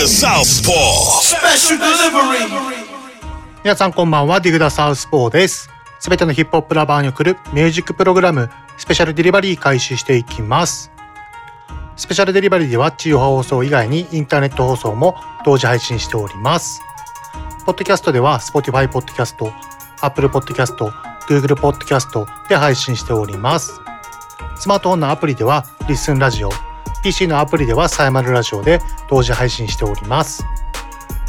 [0.00, 0.72] The Southpaw.
[1.20, 2.48] Special delivery.
[3.62, 5.68] 皆さんこんばんは、ディグダサウスポーです。
[5.98, 10.90] すべてのヒップホップラバーに送るミュージックプログラム、スペシャルデリバリー開始していきます。
[11.96, 16.80] スペシャルデリバリーでは地上波放送以外にインターネット放送も同時配信しております。
[17.66, 19.52] ポッドキャストでは Spotify ポッドキャスト、
[20.00, 20.88] Apple ポッドキャスト、
[21.28, 23.78] Google ポッドキャストで配信しております。
[24.56, 26.50] スマートフォンのアプリではリッスンラジオ、
[27.02, 30.44] PC のアプリではサイマルラジオで同時配信しております。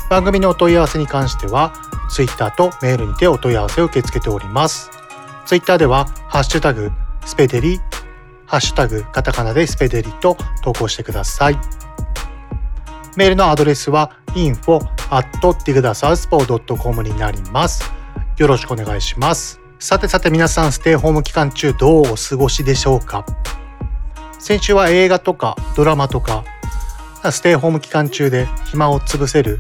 [0.09, 1.73] 番組のお問い合わせに関しては
[2.13, 4.91] Twitter とメールにてお問い合わせを受け付けております。
[5.45, 6.91] Twitter ではハッシュタグ
[7.25, 7.79] スペデリ、
[8.45, 11.57] ハッシュタグカタカナでスペデリと投稿してください。
[13.15, 17.89] メールのアドレスは info at digdasouthpaw.com になります。
[18.37, 19.61] よろしくお願いします。
[19.79, 23.25] さてさて皆さんステイホーム期間中どうお過ごしでしょうか？
[24.41, 26.43] 先週は映画とかドラマとか
[27.31, 29.59] ステイホーム期間中で暇を潰せる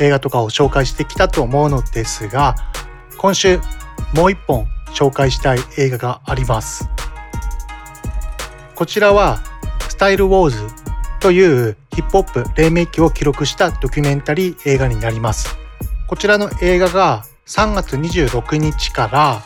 [0.00, 2.54] 映画とかを紹介してきたと思うのですが
[3.18, 3.58] 今週
[4.14, 6.88] もう一本紹介したい映画があります。
[8.76, 9.40] こちらは
[9.88, 10.58] スタイルウォーズ
[11.18, 15.56] というヒップホップ黎明期を記録したドキュメンタリー映画になります。
[16.06, 19.42] こちらの映画が3月26日から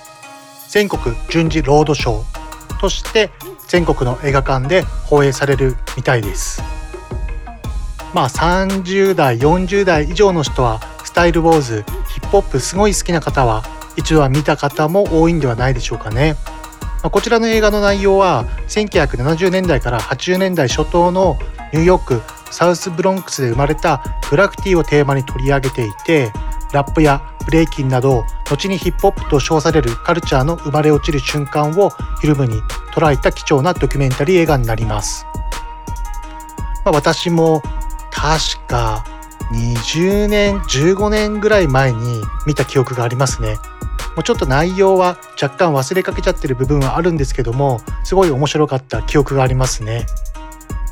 [0.69, 2.37] 全国順次ロードショー。
[2.79, 3.31] として
[3.69, 6.63] 全国の映画館で放映されるみたいです
[8.15, 13.63] まあ30代40代以上の人はスタイルウォーズヒップホップすごい好きな方は
[13.97, 16.37] 一度は見た方も多いんではないでしょうかね。
[17.03, 21.39] まあこちらの映画の内容は1970年代から80年代初頭の
[21.73, 22.23] ニューヨーク
[22.53, 26.33] サウスブロンクスで生まれたグラフィティをテーマに取り上げていて
[26.73, 32.61] ラップやブレイキンなど後にヒップホップと称されるカルチャーの生まれ落ちる瞬間をフィルムに
[32.93, 35.27] 捉えた貴重なドキュメンタリー映画になります。
[36.87, 37.63] まあ、私も
[38.13, 39.05] 確か
[39.53, 43.57] 20年15年ぐらい前に見た記憶がありますね
[44.15, 50.07] もうちょっと内容は若干忘れかけちゃってる部分はあるんですけどもすごい面白かった記憶がありますね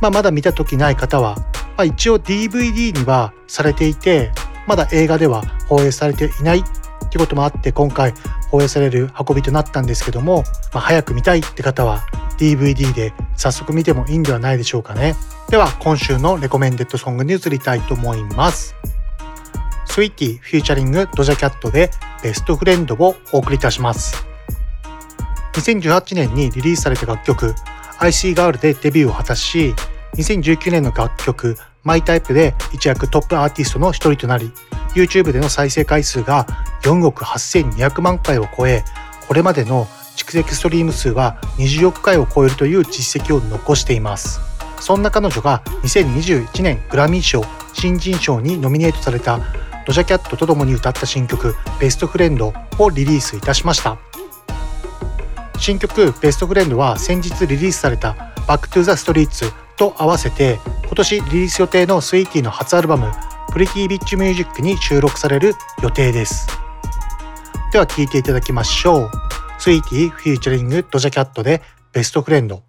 [0.01, 4.33] まあまだ見た時ない方は、まあ、一応 DVD にはされていて
[4.67, 6.63] まだ映画では放映されていないっ
[7.11, 8.15] てこともあって今回
[8.51, 12.01] 放映される運びとなったんですけども、まあ、早く見たいって方は
[12.39, 15.15] DVD で早速見てもいいんではないでしょうかね。
[15.49, 18.75] では今週のレコメンデッドソングに移りたいと思います。
[19.87, 21.91] Saweetie featuring Doja Cat で
[22.23, 24.27] Best Friend をお送りいたします。
[25.53, 27.55] 2018年にリリースされた楽曲
[28.01, 29.73] IC ガールでデビューを果たし
[30.17, 34.51] 2019年の楽曲 My Type で一躍トップアーティストの一人となり
[34.95, 36.47] YouTube での再生回数が
[36.83, 38.83] 4億8200万回を超え
[39.29, 39.87] これまでの
[40.17, 44.41] 蓄積ストリーム数は20億回を超えるという実績を残しています。
[44.81, 47.43] そんな彼女が2021年グラミー賞
[47.73, 49.41] 新人賞にノミネートされた
[49.87, 53.97] Doja Cat と共に歌った新曲「Best Friend」をリリースいたしました。
[55.59, 60.61] 新曲「Best Friend」は先日リリースされた「Back to the Streets と合わせて
[60.95, 66.47] 今年リリース予定の Saweetie の初アルバム「Pretty Bitch Music」に収録される予定です
[67.73, 69.11] では聴いていただきましょう
[69.59, 71.63] Saweetie featuring Doja Cat で
[71.93, 72.63] Best Friend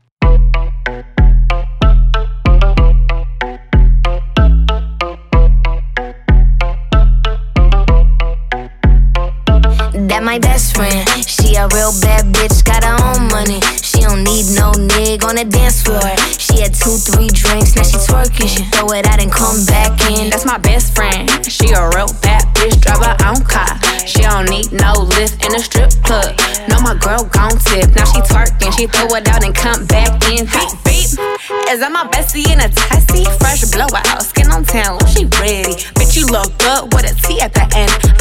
[10.07, 11.07] That my best friend.
[11.25, 13.59] She a real bad bitch, got her own money.
[13.81, 16.03] She don't need no nigg on the dance floor.
[16.37, 17.64] She had two, three drinks,
[18.15, 18.47] twerking.
[18.47, 20.29] She throw it out and come back in.
[20.29, 21.29] That's my best friend.
[21.45, 23.75] She a real bad bitch, drive her own car.
[24.07, 26.35] She don't need no lift in a strip club.
[26.69, 27.93] No, my girl gon' tip.
[27.95, 30.45] Now she twerking, she throw it out and come back in.
[30.45, 31.09] Beep, beep.
[31.69, 33.25] Is that my bestie in a testy?
[33.39, 35.75] Fresh blowout, skin on town, she ready.
[35.97, 38.14] Bitch, you look good with a T at the end.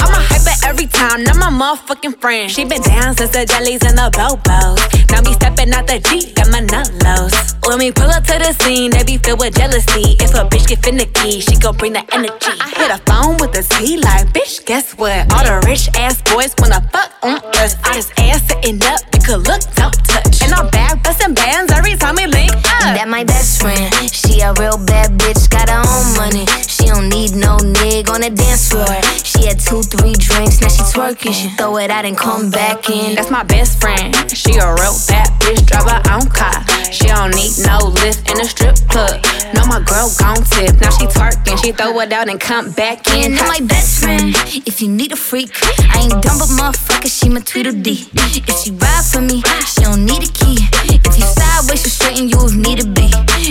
[1.05, 2.51] Time, not my motherfucking friend.
[2.51, 4.81] She been down since the jellies and the bobos.
[5.13, 7.37] Now me stepping out the Jeep, got my nut lows.
[7.69, 10.17] When we pull up to the scene, they be filled with jealousy.
[10.17, 12.57] If a bitch get finicky, she gon' bring the energy.
[12.57, 15.29] I hit a phone with a T like, bitch, guess what?
[15.37, 17.77] All the rich ass boys wanna fuck on us.
[17.85, 20.41] I just ass sitting up, you could look, don't touch.
[20.41, 22.97] And I'm back busting bands every time we link up.
[22.97, 23.93] That my best friend.
[24.09, 25.53] She a real bad bitch,
[28.05, 28.87] big on the dance floor.
[29.25, 31.33] She had two, three drinks, now she twerking.
[31.33, 33.15] She throw it out and come back in.
[33.15, 34.15] That's my best friend.
[34.31, 36.65] She a real bad bitch, drive her own car.
[36.93, 39.25] She don't need no lift in a strip club.
[39.55, 40.81] No, my girl gon' tip.
[40.81, 43.35] Now she twerking, she throw it out and come back in.
[43.35, 44.35] Now my best friend,
[44.67, 45.51] if you need a freak,
[45.95, 48.09] I ain't dumb but motherfucker, she my Tweedledee.
[48.15, 50.59] If she ride for me, she don't need a key.
[50.89, 53.11] If you sideways, she straighten you with need to be.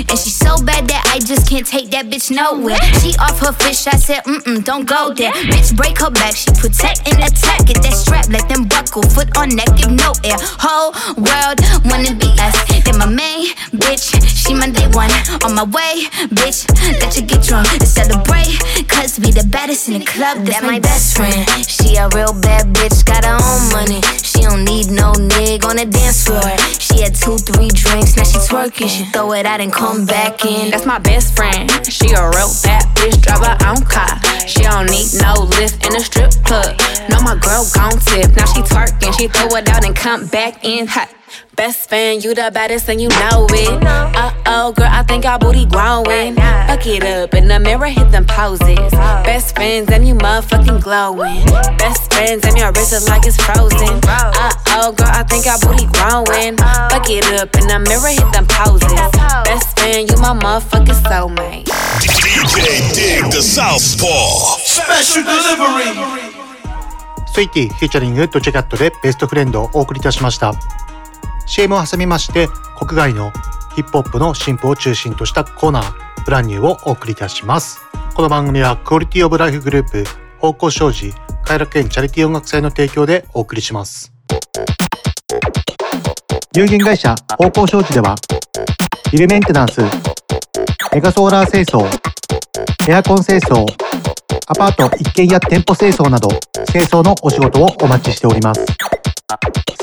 [0.09, 2.81] And she so bad that I just can't take that bitch nowhere.
[3.01, 5.31] She off her fish, I said, mm mm, don't go there.
[5.31, 7.65] Bitch, break her back, she protect and attack.
[7.65, 10.37] Get that strap, let them buckle, foot on neck, give no air.
[10.59, 12.55] Whole world wanna be us.
[12.83, 15.11] Then my main bitch, she my day one.
[15.43, 16.67] On my way, bitch,
[16.99, 18.59] let you get drunk to celebrate.
[18.87, 21.47] Cause we the baddest in the club, that's my best friend.
[21.67, 24.01] She a real bad bitch, got her own money.
[24.21, 26.43] She don't need no nigga on the dance floor.
[26.79, 28.89] She had two, three drinks, now she twerking.
[28.89, 30.71] She throw it out and come back in.
[30.71, 31.69] That's my best friend.
[31.87, 34.32] She a real bad bitch, drive her own car.
[34.47, 36.79] She don't need no lift in a strip club.
[37.09, 38.35] No, my girl gon' tip.
[38.35, 41.09] Now she twerking, she throw it out and come back in hot.
[41.56, 43.82] Best friend, you the baddest and you know it.
[43.82, 46.34] Uh oh, girl, I think our booty growing.
[46.36, 48.90] Fuck it up in the mirror, hit them poses.
[49.24, 51.44] Best friends and you motherfucking glowing.
[51.78, 54.00] Best friends and your wrist is like it's frozen.
[54.04, 56.56] Uh oh, girl, I think our booty growing.
[56.56, 58.92] Fuck it up in the mirror, hit them poses.
[59.44, 61.66] Best friend, you my motherfucking soulmate.
[62.00, 64.58] DJ Dig the Southpaw.
[64.64, 66.38] Special delivery.
[67.38, 70.54] スイティフィーチャリングドチェキャットでベストフレンドをお送りいたしました
[71.45, 73.31] CM を挟みまして国外の
[73.75, 77.79] ヒップホップの進歩を中心としたコーナー Brand New をお送りいたします。
[78.15, 80.03] この番組は Quality of Life グループ
[80.39, 81.13] 方向障子
[81.43, 84.13] 快楽園チャリティー音楽祭の提供でお送りします。
[86.55, 88.15] 有限会社方向障子では
[89.11, 89.81] ビルメンテナンス
[90.93, 91.89] メガソーラー清掃
[92.87, 93.65] エアコン清掃
[94.45, 96.29] アパート一軒家店舗清掃など
[96.71, 98.92] 清掃のお仕事をお待ちしております。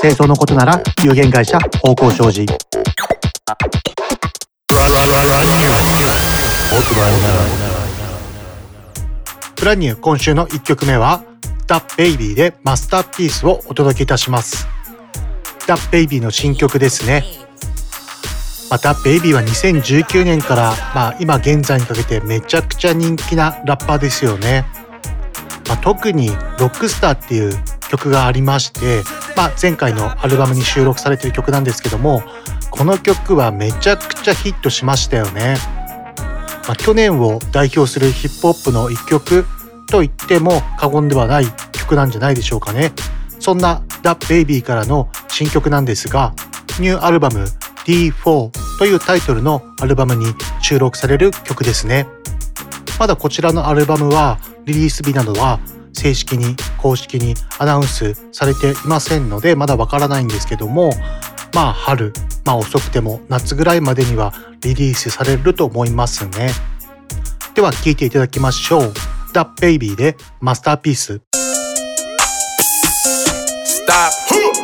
[0.01, 2.45] 清掃のことなら有限会社方向障子
[9.59, 11.23] ブランニュー今週の1曲目は
[11.67, 14.67] The Baby でマスターピースをお届けいたします
[15.67, 17.23] The Baby の新曲ですね
[18.71, 24.65] また、ベイビーは2019年から、まあ、今現在にかけてめちゃくちゃ人気なラッパーですよね。
[25.67, 27.53] まあ、特に「ロックスター」っていう
[27.91, 29.03] 曲がありまして、
[29.35, 32.23] まあ、前回のアルバムに収録されている曲なんですけども
[32.69, 35.57] この曲はめちゃくちゃヒットしましたよね。
[36.67, 39.45] まあ、去年を代表するヒップホップの一曲
[39.87, 42.93] と言っても過言ではない曲なんじゃないでしょうかね。
[43.39, 46.33] そんな The Baby からの新曲なんですが
[46.79, 47.45] ニューアルバム
[47.85, 50.27] D4 というタイトルのアルバムに
[50.61, 52.07] 収録される曲ですね。
[52.99, 55.59] まだこちらのアルバムはリリース日などは
[55.93, 60.91] 正式に公式にアナウンスされていませんのでまだわからないんですけども
[61.53, 62.13] まあ春
[62.45, 66.51] まあ遅くても夏ぐらいまでにはリリースされると思いますね。
[67.53, 68.93] では聴いていただきましょう。
[69.33, 71.21] The Baby でマスターピース。
[73.65, 74.11] Stop.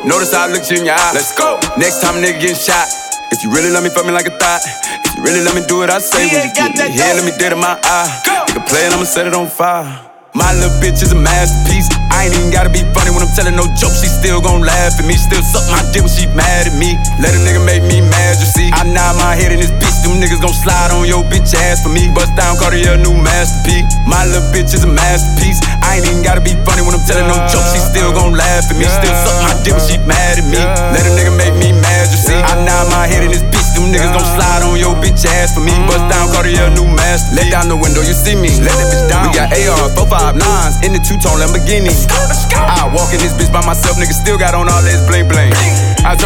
[0.05, 1.13] Notice I looked you in your eye.
[1.13, 1.59] Let's go.
[1.77, 2.87] Next time nigga getting shot.
[3.31, 4.61] If you really love me, fuck me like a thought.
[5.05, 7.25] If you really let me do what I say, when you get me here, let
[7.25, 8.45] me dead in my eye.
[8.47, 10.06] Nigga play it, I'ma set it on fire.
[10.37, 11.89] My little bitch is a masterpiece.
[12.13, 14.05] I ain't even gotta be funny when I'm telling no jokes.
[14.05, 15.17] She still gon' laugh at me.
[15.17, 16.93] Still suck my dick when she mad at me.
[17.17, 18.69] Let a nigga make me mad, you see.
[18.69, 19.97] I nod my head in this bitch.
[20.05, 22.13] Them niggas gon' slide on your bitch ass for me.
[22.13, 23.89] Bust down Cartier, new masterpiece.
[24.05, 25.57] My little bitch is a masterpiece.
[25.81, 27.73] I ain't even gotta be funny when I'm telling no jokes.
[27.73, 28.85] She still gon' laugh at me.
[28.85, 30.61] Still suck my dick when she mad at me.
[30.93, 32.37] Let a nigga make me mad, you see.
[32.37, 33.66] I nod my head in this bitch.
[33.77, 35.69] Them niggas gon' slide on your bitch ass for me.
[35.85, 37.37] Bust down Cartier, new masterpiece.
[37.37, 38.49] Let down the window, you see me.
[38.57, 39.29] Let that bitch down.
[39.29, 41.93] We got AR, 459s in the two-tone Lamborghini.
[42.57, 45.53] I walk in this bitch by myself, nigga still got on all this bling bling.
[46.01, 46.16] I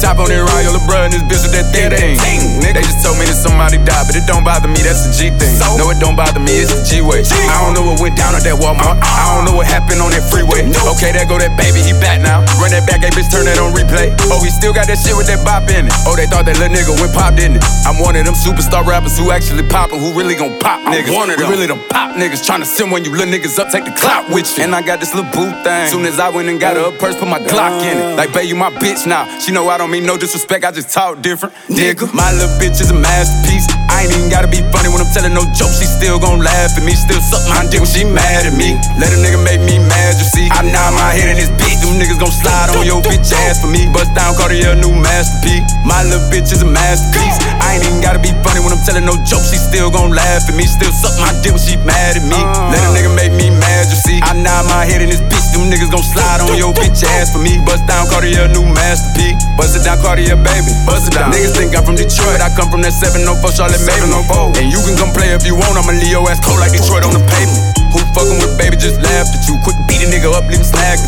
[0.00, 2.60] top on that Royal and this bitch with that thing thing.
[2.60, 5.30] They just told me that somebody died, but it don't bother me, that's the G
[5.34, 5.58] thing.
[5.78, 7.24] No, it don't bother me, it's a G way.
[7.24, 9.00] I don't know what went down at that Walmart.
[9.02, 10.68] I don't know what happened on that freeway.
[10.68, 10.94] No.
[10.94, 12.44] Okay, there go that baby, he back now.
[12.60, 14.14] Run that back, hey bitch, turn that on replay.
[14.30, 15.94] Oh, he still got that shit with that bop in it.
[16.06, 17.64] Oh, they thought that little nigga went pop, didn't it?
[17.88, 21.14] I'm one of them superstar rappers who actually poppin', who really gon' pop niggas.
[21.14, 21.48] One of them.
[21.48, 24.28] We really them pop niggas tryna send when you little niggas up, take the clout
[24.28, 24.64] with you.
[24.64, 25.88] And I got this little boo thing.
[25.88, 28.16] Soon as I went and got her a purse, put my Glock in it.
[28.16, 29.24] Like, babe, you my bitch now.
[29.38, 31.54] She know I don't mean no disrespect, I just talk different.
[31.68, 33.77] Nigga, my little bitch is a masterpiece.
[33.98, 35.82] I ain't even gotta be funny when I'm telling no jokes.
[35.82, 38.78] She still gon' laugh at me, still suck my dick when she mad at me.
[38.94, 40.46] Let a nigga make me mad, you see.
[40.54, 43.58] I nod my head in this beat, them niggas gon' slide on your bitch ass
[43.58, 43.90] for me.
[43.90, 45.66] Bust down Cartier, new masterpiece.
[45.82, 47.42] My little bitch is a masterpiece.
[47.58, 49.50] I ain't even gotta be funny when I'm telling no jokes.
[49.50, 52.38] She still gon' laugh at me, still suck my dick when she mad at me.
[52.70, 54.22] Let a nigga make me mad, you see.
[54.22, 57.34] I nod my head in this bitch, them niggas gon' slide on your bitch ass
[57.34, 57.58] for me.
[57.66, 59.42] Bust down Cartier, new masterpiece.
[59.58, 60.70] Bust it down Cartier, baby.
[60.86, 61.34] Bust it down.
[61.34, 64.12] Niggas think I'm from Detroit, I come from that 704 Charlotte Maven.
[64.58, 67.04] And you can come play if you want, I'ma leave your ass cold like Detroit
[67.04, 67.87] on the pavement.
[67.92, 69.56] Who fucking with baby just laughed at you.
[69.64, 71.04] Quick beat a nigga up, leave him snagged.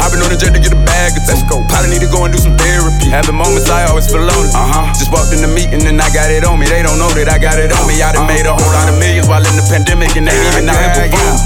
[0.00, 1.60] I've been on the jet to get a bag of Let's go.
[1.68, 3.12] Probably need to go and do some therapy.
[3.12, 4.48] Having moments I always feel lonely.
[4.56, 4.92] Uh huh.
[4.96, 6.64] Just walked in the meeting and I got it on me.
[6.64, 8.00] They don't know that I got it on me.
[8.00, 10.32] I done uh, made a whole lot of millions while in the pandemic and they
[10.32, 11.36] even out here perform.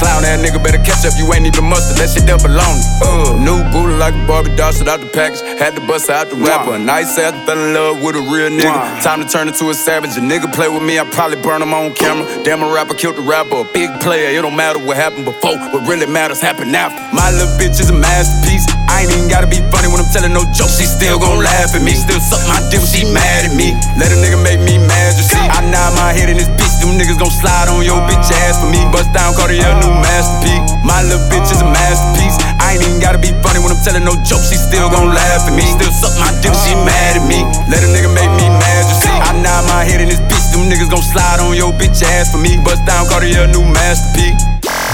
[0.00, 1.12] Clown that nigga better catch up.
[1.20, 2.00] You ain't even mustard.
[2.00, 3.36] That shit double on Uh.
[3.36, 5.44] New booty like a Barbie doll, shit out the package.
[5.60, 6.78] Had to bust out the rapper.
[6.78, 9.02] Nice ass, fell in love with a real nigga.
[9.04, 10.16] Time to turn into a savage.
[10.16, 12.24] A nigga play with me, I probably burn him on camera.
[12.42, 13.60] Damn, a rapper killed the rapper.
[13.60, 15.56] A big player, it don't matter what happened before.
[15.72, 17.00] What really matters happened after.
[17.16, 18.68] My little bitch is a masterpiece.
[18.88, 20.76] I ain't even gotta be funny when I'm telling no jokes.
[20.76, 21.96] She still gon' laugh at me.
[21.96, 23.72] Still suck my dick she mad at me.
[23.96, 25.40] Let a nigga make me mad, you see.
[25.40, 26.84] I nod my head in this bitch.
[26.84, 28.84] Them niggas gon' slide on your bitch ass for me.
[28.92, 30.68] Bust down Cartier, new masterpiece.
[30.84, 32.36] My little bitch is a masterpiece.
[32.70, 34.46] I ain't even gotta be funny when I'm telling no jokes.
[34.46, 35.66] She still gon' laugh at me.
[35.66, 37.42] Still suck my dick she mad at me.
[37.66, 39.10] Let a nigga make me mad, you see.
[39.10, 40.54] I nod my head in this bitch.
[40.54, 42.62] Them niggas gon' slide on your bitch ass for me.
[42.62, 44.38] Bust down Cartier, new masterpiece.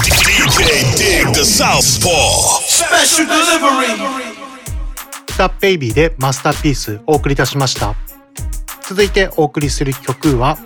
[0.01, 3.93] DJ Dig the Southpaw Special Delivery
[5.29, 7.95] スタッベイビーでマスターピースお送りいたしました
[8.89, 10.57] 続いてお送りする曲は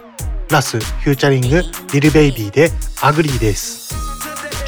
[0.48, 1.62] ラスフューチャリング
[1.92, 2.70] リルベイビーで
[3.02, 4.09] Ugly です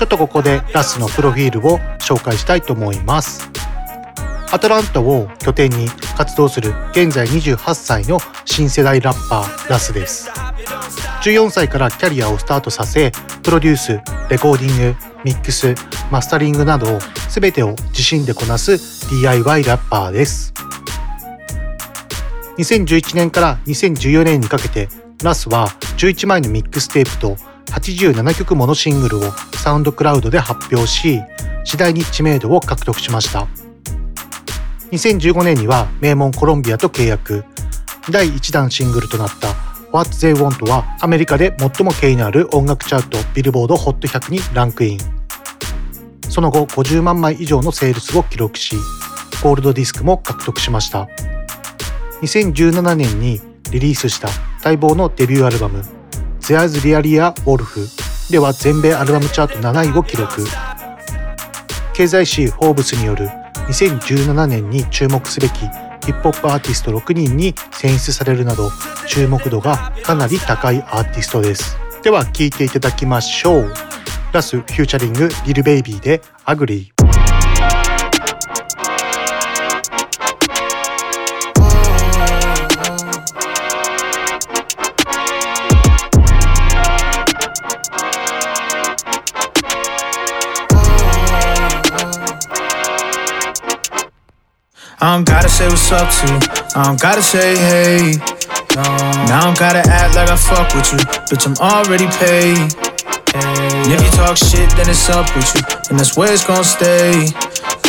[0.02, 3.48] ちょっとここで Russ のプロフィールを紹介したいと思います
[4.50, 10.28] アトランタを拠点に活動する現在28歳の新世代ラッパー Russ です
[11.22, 13.12] 14歳からキャリアをスタートさせ、
[13.44, 15.76] プロデュース、レコーディング、ミックス、
[16.10, 16.98] マスタリングなど
[17.30, 20.52] 全てを自身でこなす DIY ラッパーです。
[22.58, 24.88] 2011年から2014年にかけて、
[25.22, 25.68] ラスは
[25.98, 29.22] 11枚のミックステープと87曲ものシングルを
[29.54, 31.20] サウンドクラウドで発表し、
[31.64, 33.46] 次第に知名度を獲得しました。
[34.90, 37.44] 2015年には名門コロンビアと契約、
[38.10, 39.48] 第1弾シングルとなった
[39.92, 44.98] What They Want はアメリカで最も権威のある音楽チャートビルボード HOT100 にランクイン。
[46.28, 48.76] その後50万枚以上のセールスを記録し、
[49.42, 51.08] ゴールドディスクも獲得しました。
[52.22, 53.40] 2017年に
[53.70, 54.28] リリースした
[54.64, 55.82] 待望のデビューアルバム
[56.42, 57.88] There's Really a Wolf
[58.30, 60.44] では全米アルバムチャート7位を記録。
[61.94, 63.28] 経済誌フォーブスによる
[63.68, 68.70] 2017年に注目すべきヒップホップアーティスト6人に選出されるなど
[69.06, 71.78] 注目度がかなり高いアーティストです。
[72.02, 73.72] では聴いていただきましょう。
[74.32, 77.01] Russ フューチャリング Lil Baby で Ugly。
[95.02, 96.38] I don't gotta say what's up to you.
[96.78, 98.14] I don't gotta say hey.
[98.78, 98.86] No.
[99.26, 101.02] Now I don't gotta act like I fuck with you.
[101.26, 102.70] Bitch, I'm already paid.
[103.34, 103.82] Hey.
[103.82, 105.62] And if you talk shit, then it's up with you.
[105.90, 107.26] And that's where it's gonna stay.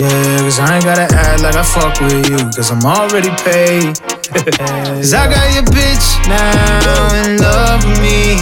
[0.01, 2.50] Yeah, cause I ain't gotta act like I fuck with you.
[2.50, 3.93] Cause I'm already paid.
[4.58, 8.41] cause I got your bitch now in love with me.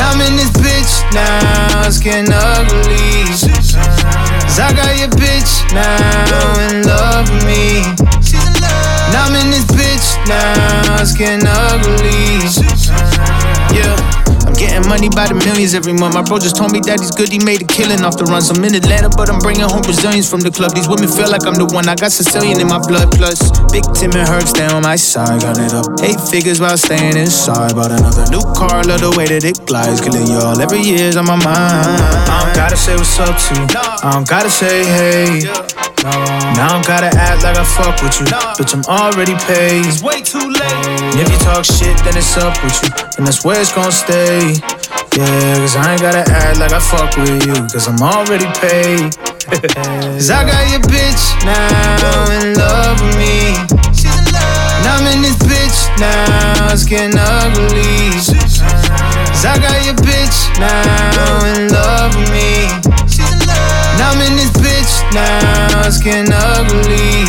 [0.00, 3.43] Now I'm in this bitch now, it's getting ugly.
[4.54, 7.82] Cause I got your bitch now in love with me.
[8.22, 9.12] She's in love.
[9.12, 12.38] Now I'm in this bitch now, it's getting ugly.
[13.76, 14.23] Yeah.
[14.54, 16.14] Getting money by the millions every month.
[16.14, 18.50] My bro just told me that he's good, he made a killing off the runs.
[18.50, 20.74] I'm in Atlanta, but I'm bringing home Brazilians from the club.
[20.74, 21.88] These women feel like I'm the one.
[21.88, 23.38] I got Sicilian in my blood, plus
[23.74, 25.42] Big Tim and Herc stay on my side.
[25.42, 27.74] Got it up eight figures while staying inside.
[27.74, 30.00] Bought another new car, love the way that it glides.
[30.00, 31.98] Killing y'all every year's on my mind.
[32.30, 33.66] I don't gotta say what's up to you.
[34.02, 35.93] I don't gotta say hey.
[36.04, 38.26] Now I gotta act like I fuck with you.
[38.60, 39.88] Bitch, I'm already paid.
[39.88, 40.84] It's way too late.
[41.00, 42.92] And if you talk shit, then it's up with you.
[43.16, 44.52] And that's where it's gonna stay.
[45.16, 49.16] Yeah, cause I ain't gotta act like I fuck with you, cause I'm already paid.
[50.20, 53.56] cause I got your bitch now in love with me.
[53.96, 54.84] She's in love.
[54.84, 58.12] Now I'm in this bitch now, it's getting ugly.
[58.28, 59.24] Uh-huh.
[59.32, 63.03] Cause I got your bitch now in love with me.
[63.98, 67.24] Now I'm in this bitch now, it's getting ugly.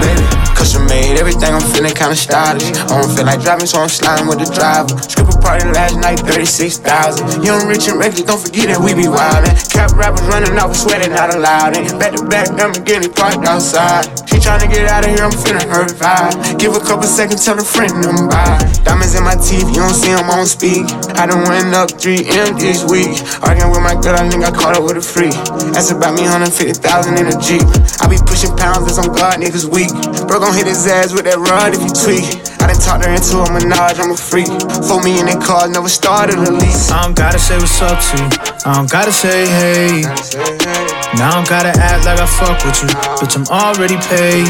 [0.00, 2.70] Baby, cushion made everything I'm feeling kinda stylish.
[2.70, 4.96] I don't feel like driving, so I'm sliding with the driver.
[5.02, 7.42] Stripper party last night, 36,000.
[7.42, 9.52] Young, rich, and reckless, don't forget that we be wildin'.
[9.68, 11.76] Cap rappers running off, sweating not allowed.
[11.76, 14.06] And back to back, I'm getting parked outside.
[14.30, 16.58] She tryna get out of here, I'm feeling her vibe.
[16.62, 18.56] Give a couple seconds, tell a friend I'm by.
[18.86, 20.86] Diamonds in my teeth, you don't see them, I don't speak.
[21.18, 23.18] I done went up 3M this week.
[23.42, 25.34] Arguing with my girl, I think I caught her with a free.
[25.74, 26.78] That's about me, 150,000
[27.18, 27.66] in a Jeep.
[27.98, 29.90] I be pushing pounds, that's on God, niggas weak.
[30.30, 32.26] Bro gon' hit his ass with that rod if he tweak.
[32.62, 34.46] I done talked her into a menage, I'm a freak.
[34.86, 36.76] For me in that car, never started a leak.
[36.92, 38.28] I don't gotta say what's up to you.
[38.68, 40.02] I don't gotta say hey.
[41.16, 42.88] Now I don't gotta act like I fuck with you.
[43.20, 44.48] Bitch, I'm already paid.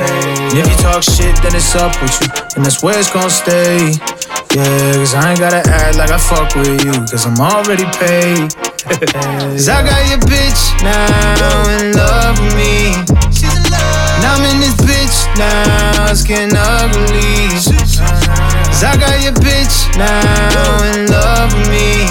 [0.00, 2.28] And if you talk shit, then it's up with you.
[2.56, 3.92] And that's where it's gonna stay.
[4.56, 6.94] Yeah, cause I ain't gotta act like I fuck with you.
[7.08, 8.54] Cause I'm already paid.
[8.88, 12.96] Cause I got your bitch now in love with me.
[14.22, 17.67] Now I'm in this bitch now, it's getting ugly.
[18.78, 22.06] Cause I got your bitch now in love with me.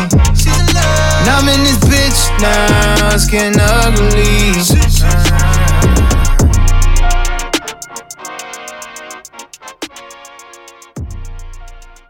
[1.23, 4.51] Now I'm in this bitch now, it's getting ugly.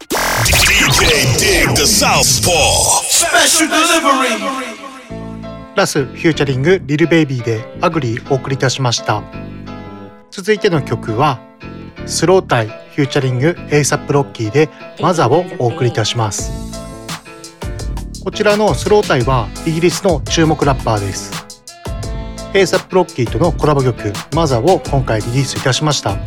[0.10, 4.58] DJ Dig the Southpaw Special delivery.
[5.76, 9.22] Russ フューチャリング Lil Baby で Ugly お送りいたしました
[10.32, 11.47] 続いての曲は
[12.08, 14.70] slowthai フューチャリング A$AP Rocky で
[15.02, 16.52] MAZZA をお送りいたします。
[18.24, 21.32] こちらの slowthai はイギリスの注目ラッパーです。
[22.54, 26.18] A$AP Rocky とのコラボ曲 MAZZA を今回リリースいたしました。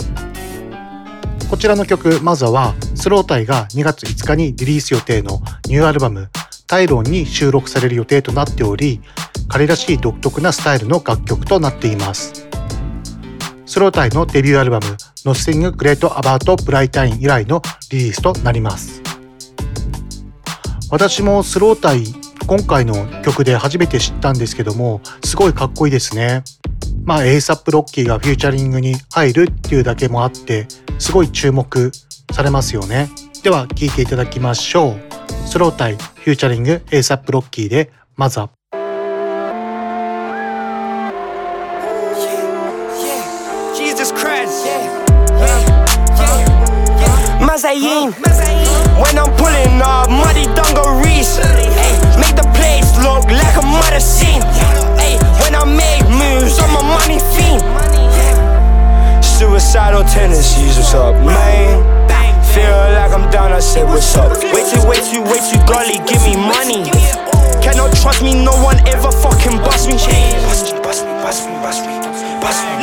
[1.48, 6.28] こちらの曲マザーはスロータイが2月5日にリリース予定のニューアルバム
[6.66, 9.00] タイロンに収録される予定となっており
[9.48, 12.46] 彼らしい独特なスタイルの楽曲となっています。
[13.66, 19.02] スロータイのデビューアルバム Nothing Great About Bright Time 以来のリリースとなります。
[20.90, 22.04] 私もスロータイ
[22.46, 26.42] 今回の曲で初めて知ったんですけどもすごいかっこいいですね。
[27.04, 30.66] まあ ASAP ロッキーがフューチャリングに入るっていうだけもあって
[30.98, 31.92] すごい注目
[32.32, 33.08] されますよね。
[33.42, 35.48] では聴いていただきましょう。
[35.48, 38.59] スロータイフューチャリング ASAP ロッキーでマザ Jesus
[47.60, 48.08] Mazayin.
[48.96, 51.36] When I'm pulling off muddy dungarees.
[51.44, 51.68] Ay,
[52.16, 54.40] make the place look like a murder scene.
[54.96, 57.60] Ay, when I make moves, I'm a money fiend.
[59.22, 61.84] Suicidal tendencies, what's up, man?
[62.56, 64.32] Feel like I'm down, I say what's up.
[64.32, 66.88] Way too, way too, way too golly, give me money.
[67.60, 70.00] Cannot trust me, no one ever fucking bust me.
[70.48, 71.92] Bust me, bust me, bust me, bust me,
[72.40, 72.79] bust me.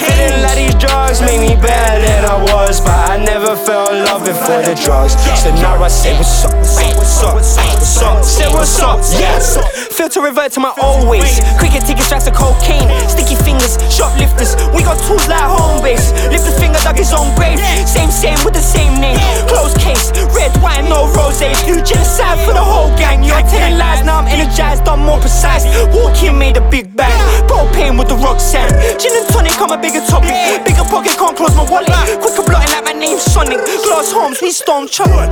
[0.00, 0.40] Change.
[0.42, 4.62] Let these drugs make me better than I was, but I never felt love before
[4.62, 5.12] the drugs.
[5.36, 9.89] So now I say what's up, say what's up, what's up, say what's up, yes.
[10.00, 11.38] To revert to my old ways.
[11.54, 14.58] Cricket tickets, strikes of cocaine, sticky fingers, shoplifters.
[14.74, 16.10] We got tools like home base.
[16.34, 17.60] Lift the finger, dug his own grave.
[17.86, 19.20] Same, same with the same name.
[19.46, 21.38] Closed case, red wine, no rose.
[21.38, 23.22] Do genocide for the whole gang.
[23.22, 25.62] You're telling lies, now I'm energized, I'm more precise.
[25.94, 27.14] Walk in, made a big bang.
[27.46, 28.74] Propane with the rock sand.
[28.98, 30.34] Gin and tonic, I'm a bigger topic.
[30.66, 31.92] Bigger pocket, can't close my wallet.
[32.18, 33.62] Quicker blotting like my name's Sonic.
[33.86, 35.30] Glass homes, we stone chocolate.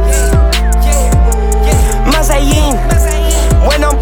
[2.14, 2.78] Mazayin.
[3.66, 4.00] When I'm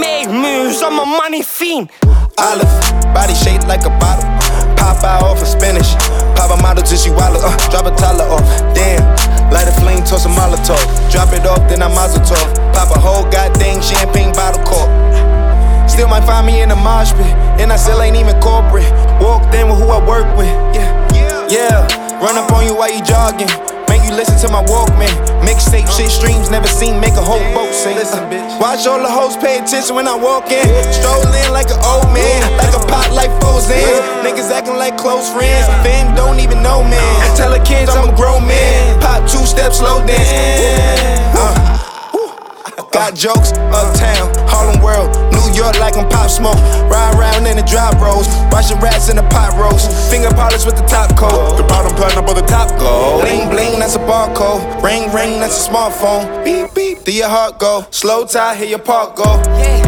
[0.00, 1.90] make moves, I'm a money fiend.
[2.40, 2.72] Olive,
[3.12, 4.24] body shaped like a bottle.
[4.80, 5.92] Pop out off a spinach.
[6.34, 7.38] Pop a model till she wallow.
[7.38, 8.48] Uh, drop a toddler off.
[8.74, 9.04] Damn.
[9.52, 10.80] Light a flame, toss a Molotov.
[11.12, 12.48] Drop it off, then I mazel tov.
[12.72, 14.88] Pop a whole goddamn champagne bottle cork.
[15.88, 18.88] Still might find me in a mosh pit, and I still ain't even corporate.
[19.20, 20.48] Walked in with who I work with.
[20.72, 21.84] Yeah, yeah.
[22.24, 23.69] Run up on you while you jogging.
[24.10, 25.06] You listen to my Walkman.
[25.46, 27.94] Mixtape shit streams, never seen make a whole boat sing.
[27.94, 30.66] Uh, watch all the hoes pay attention when I walk in.
[30.90, 34.02] Stroll in like an old man, like a pot like Fozans.
[34.26, 35.62] Niggas acting like close friends.
[35.86, 37.36] Fam don't even know man.
[37.36, 38.98] Tell the kids I'm a grown man.
[38.98, 40.26] Pop two steps, slow dance.
[41.38, 41.69] Uh,
[42.92, 46.58] Got jokes, uptown, Harlem World, New York like I'm pop smoke.
[46.86, 49.90] Ride around in the drop rolls, watching rats in the pot roast.
[50.10, 53.22] Finger polish with the top coat, the bottom platinum up on the top gold.
[53.22, 54.62] Bling bling, that's a barcode.
[54.82, 56.44] Ring ring, that's a smartphone.
[56.44, 57.86] Beep beep, do your heart go?
[57.90, 59.42] Slow tie, hear your park go.
[59.58, 59.82] Yeah,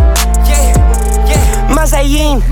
[0.51, 1.75] yeah, yeah.
[1.75, 2.43] Mazayin.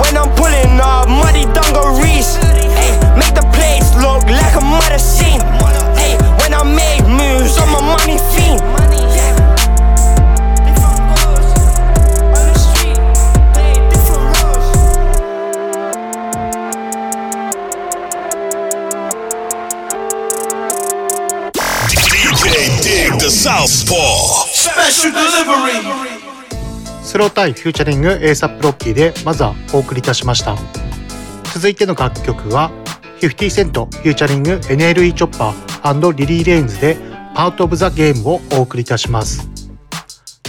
[0.00, 2.40] When I'm pulling off muddy dungarees.
[2.40, 5.42] Ay, make the place look like a murder scene.
[6.00, 8.62] Ay, when I I make moves, I'm a money fiend.
[23.22, 24.48] The Southpaw.
[24.52, 25.78] Special delivery.
[27.04, 30.56] スロータイフューチャリング ASAP ロッキーでまずはお送りいたしました
[31.54, 32.72] 続いての楽曲は
[33.20, 36.96] 50セントフューチャリング NLE チョッパーリリー・レインズで
[37.36, 39.48] Part of the Game をお送りいたします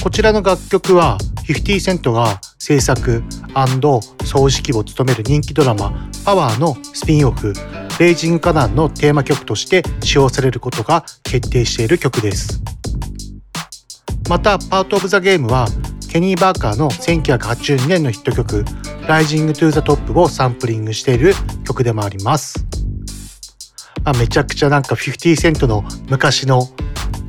[0.01, 3.21] こちらの楽曲は50 Cent が制作
[4.25, 7.53] 総指揮を務める人気ドラマパワーのスピンオフ
[7.99, 12.61] レイジングカナンのテーマ曲として使用されることが決定している曲です
[14.29, 15.67] また Part of the Game は
[16.13, 18.63] ケニー・バーカーの1982年のヒット曲
[19.07, 21.33] Rising to the Top をサンプリングしている
[21.65, 22.65] 曲でもあります。
[24.03, 26.67] まあ、めちゃくちゃなんか50セントの昔の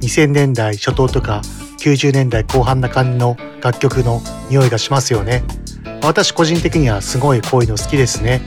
[0.01, 1.41] 2000年代初頭とか
[1.81, 5.43] 90年代後半な感じの楽曲の匂いがしますよね。
[6.03, 8.43] 私個人的にはすごいこういうの好きですね。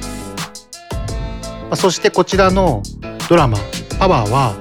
[1.68, 2.82] まあ、そしてこちらの
[3.30, 3.58] ドラマ
[4.00, 4.56] 「パワーは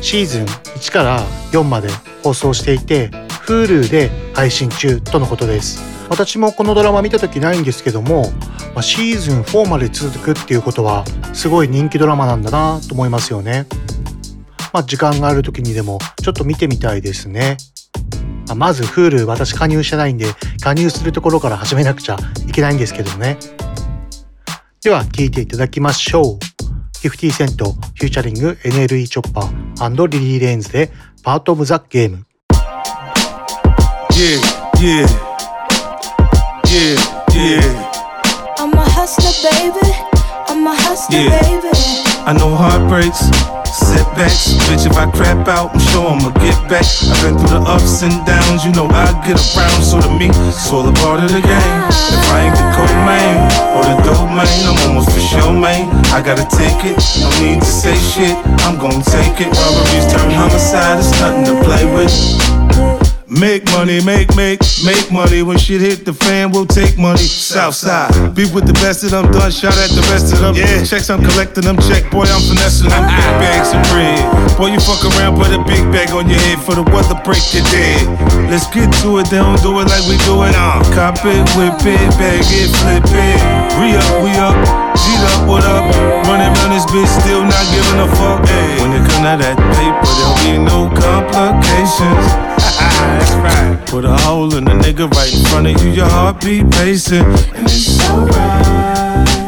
[0.00, 1.22] シーズン1から
[1.52, 1.88] 4まで
[2.22, 3.10] 放送していて
[3.46, 5.80] Hulu で配信中とのことです。
[6.08, 8.30] 私もこのドラマ見た時ないんですけども、
[8.74, 13.66] まあ、シーズン4まで続くっていうことはすごい人気ドラマなんだなと思いますよね。
[14.72, 17.56] まあ時間がある時にでもちょっと見てみたいですね。
[18.48, 20.26] まあ、まず Hulu 私加入してないんで
[20.60, 23.38] 加入するところから始めなくちゃいけないんですけどね。
[24.82, 26.38] では聴いていただきましょう
[27.06, 30.90] 50セントフューチャリング NLE チョッパーリリー・レインズで
[31.22, 32.26] パートオブザゲーム
[34.10, 34.40] Yeah,
[34.76, 35.06] yeah,
[36.66, 36.96] yeah,
[37.30, 37.92] yeah.
[38.58, 39.94] I'm a hustler, baby.
[40.48, 41.40] I'm a hustler, yeah.
[41.40, 42.11] baby.
[42.24, 43.18] I know heartbreaks,
[43.66, 44.54] setbacks.
[44.70, 46.86] Bitch, if I crap out, I'm sure I'ma get back.
[46.86, 49.82] I've been through the ups and downs, you know I get around.
[49.82, 51.78] So to me, it's all a part of the game.
[51.90, 55.90] If I ain't the cold man or the dope man, I'm almost for sure, man.
[56.14, 58.38] I gotta take it, no need to say shit.
[58.62, 59.50] I'm gonna take it.
[59.50, 62.41] Robberies turn homicide, it's nothing to play with.
[63.42, 65.42] Make money, make, make, make money.
[65.42, 67.26] When shit hit the fan, we'll take money.
[67.26, 68.38] Southside.
[68.38, 69.50] Be with the best of them, done.
[69.50, 70.54] Shout at the rest of them.
[70.54, 70.86] Yeah.
[70.86, 71.74] Checks, I'm collecting them.
[71.90, 73.02] Check, boy, I'm finessing them.
[73.02, 74.22] Big bags of bread.
[74.54, 77.42] Boy, you fuck around, put a big bag on your head for the weather break
[77.50, 78.06] your dead.
[78.46, 80.54] Let's get to it, they don't do it like we do it.
[80.54, 80.78] Uh.
[80.94, 83.38] Cop it, whip it, bag it, flip it.
[83.74, 84.54] Re up, we up.
[84.94, 85.82] G'd up, what up?
[86.30, 88.46] Running around this bitch, still not giving a fuck.
[88.46, 88.78] Hey.
[88.78, 89.91] When it come to that paper,
[90.42, 92.26] be no complications.
[92.58, 93.78] That's right.
[93.86, 97.24] Put a hole in the nigga right in front of you, your heartbeat pacing.
[97.54, 98.82] And it's alright.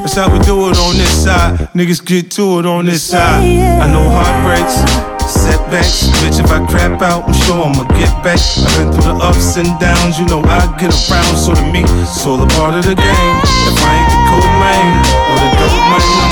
[0.02, 1.58] That's how we do it on this side.
[1.74, 3.42] Niggas get to it on this side.
[3.42, 4.76] I know heartbreaks,
[5.24, 6.06] setbacks.
[6.20, 8.38] Bitch, if I crap out, I'm sure I'ma get back.
[8.38, 11.36] I've been through the ups and downs, you know I get around.
[11.36, 13.36] So to me, it's all a part of the game.
[13.66, 14.86] If I ain't the cool man
[15.30, 16.23] or the dope man,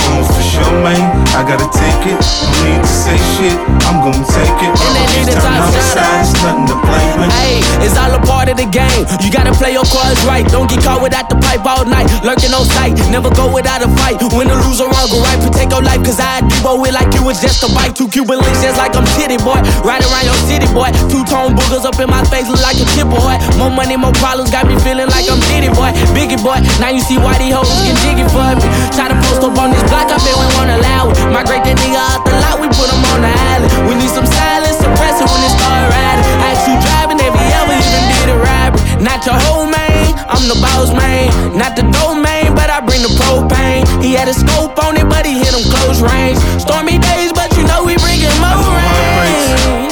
[0.73, 1.23] For.
[1.33, 2.21] I gotta take it.
[2.21, 3.57] No need to say shit.
[3.89, 4.73] I'm gonna take it.
[4.73, 7.33] And they need a top It's nothing to play with.
[7.41, 9.09] Hey, it's all a part of the game.
[9.25, 10.45] You gotta play your cards right.
[10.49, 12.09] Don't get caught without the pipe all night.
[12.21, 13.01] Lurking on sight.
[13.09, 14.21] Never go without a fight.
[14.37, 15.41] Win or lose or wrong, go right.
[15.41, 16.05] Protect your life.
[16.05, 17.97] Cause I debo it like you was just a bite.
[17.97, 19.61] Two Cuban links just like I'm titty boy.
[19.85, 20.93] Right around your city boy.
[21.09, 23.41] Two tone boogers up in my face look like a chip boy.
[23.57, 24.53] More money, more problems.
[24.53, 25.97] Got me feeling like I'm Diddy boy.
[26.13, 26.61] Biggie boy.
[26.77, 28.69] Now you see why these hoes get jiggy for me.
[28.93, 30.13] Try to post up on this block.
[30.13, 31.19] I bet we won't allow it.
[31.35, 33.71] Migrate that nigga out the lot, we put him on the island.
[33.91, 36.27] We need some silence, suppress it when it start riding.
[36.47, 38.83] Ask you driving, have you ever even did a robbery?
[39.03, 41.35] Not your whole man, I'm the boss man.
[41.59, 43.83] Not the domain, but I bring the propane.
[43.99, 46.39] He had a scope on it, but he hit him close range.
[46.63, 49.91] Stormy days, but you know we bring him more rain.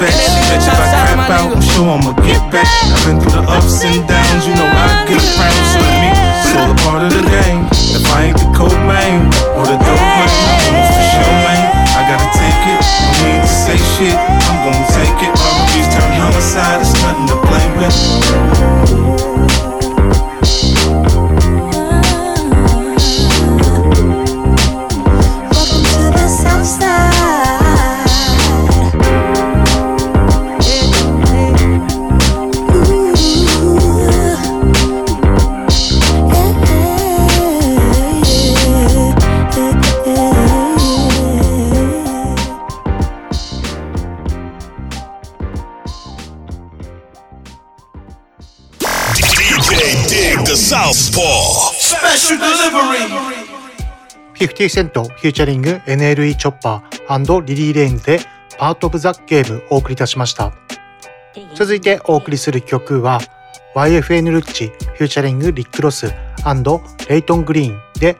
[0.00, 2.68] If I crap out, I'm sure I'ma get back.
[2.68, 5.69] I've been through the ups and downs, you know I get around.
[54.60, 58.20] 50 Cent フューチャリング NLE Choppa, Rileyy Lanez で
[58.58, 60.52] Part of the Game お送りいたしました。
[61.54, 63.20] 続いてお送りする曲は
[63.74, 66.12] YFN Lucci フューチャリング Rick Ross,
[67.08, 68.18] Layton Greene で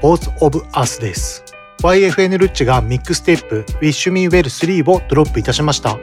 [0.00, 1.44] Both of Us です。
[1.82, 5.98] YFN ルッチがミックステープ Wish Me Well 3をドロップいたしました。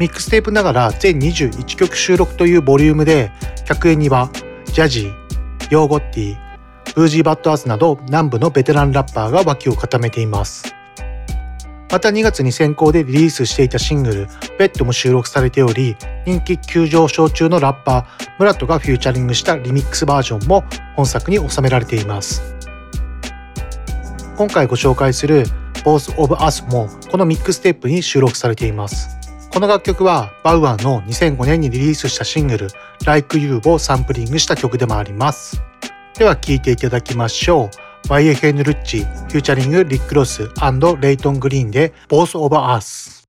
[0.00, 3.30] ミックステープながら全21曲収録というボリュームで
[3.66, 4.30] 100円には
[4.64, 10.74] Jeezy、Yo Gotti、Boosie Badazz など南部のベテランラッパーが脇を固めています。
[11.90, 15.96] また2月に先行でリリースしていたシングル「ベッド」も収録されており
[16.26, 18.04] 人気急上昇中のラッパー
[18.38, 20.64] Mulatto がフューチャリングしたリミックスバージョンも
[20.96, 22.42] 本作に収められています。
[24.36, 25.46] 今回ご紹介する
[25.84, 29.16] 「Both of Us」もこのミックステープに収録されています。
[29.52, 32.68] この楽曲は Bow Wow の2005年にリリースしたシングル
[33.06, 35.62] Like You をサンプリングした曲でもあります。
[36.18, 37.68] では聴いていただきましょ
[38.06, 40.48] う YFN Lucci、フューチャリング Rick Ross,
[41.00, 43.25] Layton Greene で Both of Us。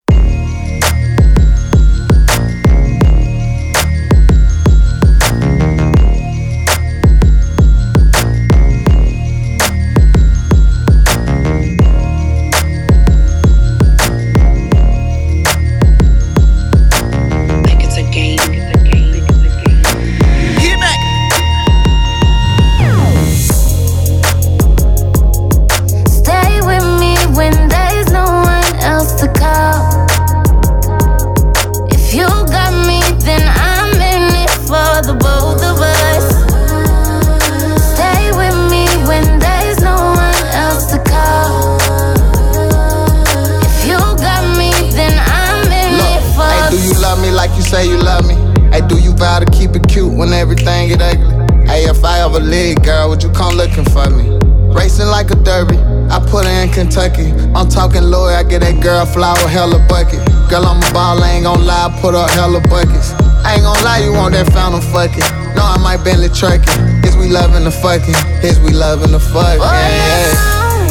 [56.78, 57.34] Kentucky.
[57.58, 60.22] I'm talking Lloyd, I get that girl flower hella bucket.
[60.48, 63.18] Girl, I'm a ball, I ain't gon' lie, I put up hella buckets.
[63.42, 65.26] I ain't gon' lie, you want that fountain fucking.
[65.58, 66.70] No, I might Bentley trucking.
[67.02, 68.14] Is we loving the fucking?
[68.46, 69.58] Is we loving the fucking?
[69.58, 69.74] Oh,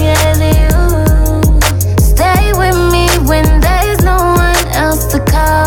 [0.02, 0.34] yeah.
[0.42, 0.66] yeah.
[2.02, 5.65] Stay with me when there's no one else to call.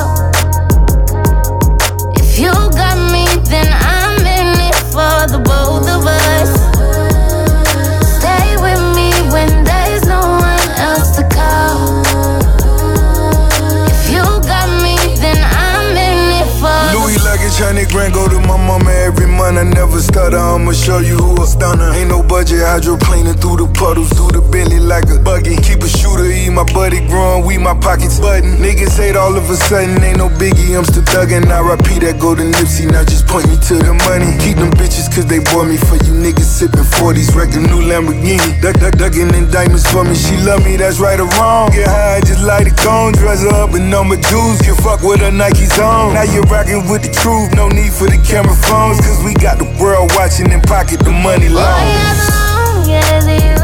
[17.90, 19.58] Grand go to my mama every month.
[19.58, 20.38] I never stutter.
[20.38, 21.92] I'ma show you who a stunner.
[21.94, 25.56] Ain't no budget hydroplaning through the puddles, through the Bentley like a buggy.
[25.58, 28.58] Keep a shooter, eat my buddy growing, we my pockets button.
[28.58, 30.59] Niggas hate all of a sudden, ain't no biggie.
[30.76, 31.50] I'm still thugging.
[31.50, 32.86] I repeat that go to Nipsey.
[32.86, 34.38] Now just point me to the money.
[34.44, 37.34] Keep them bitches cause they bought me for you niggas sipping 40s.
[37.34, 38.62] Wreck a new Lamborghini.
[38.62, 40.14] Duck, duck, ducking in diamonds for me.
[40.14, 41.72] She love me, that's right or wrong.
[41.74, 43.14] Get high, just light a cone.
[43.14, 44.62] Dress her up in number jewels.
[44.62, 46.14] Get fuck with her Nikes on.
[46.14, 47.50] Now you're rocking with the truth.
[47.56, 51.12] No need for the camera phones, cause we got the world watching and pocket the
[51.12, 51.66] money long.
[51.66, 53.58] Oh, yeah, long as you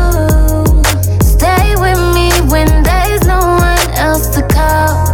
[1.22, 5.05] stay with me when there's no one else to call.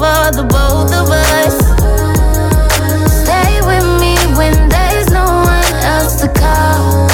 [0.00, 1.56] For the both of us.
[3.20, 7.04] Stay with me when there's no one else to call.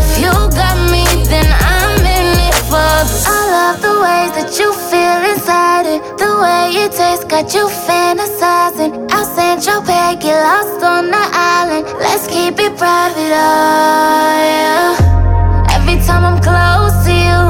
[0.00, 1.44] If you got me, then
[1.76, 6.00] I'm in it for the I love the ways that you feel inside it.
[6.16, 8.92] The way it tastes got you fantasizing.
[9.12, 11.24] I'll send your bag, get lost on the
[11.60, 11.84] island.
[12.00, 15.76] Let's keep it private, oh yeah.
[15.76, 17.42] Every time I'm close to you,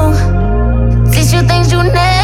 [1.13, 2.14] teach you things you never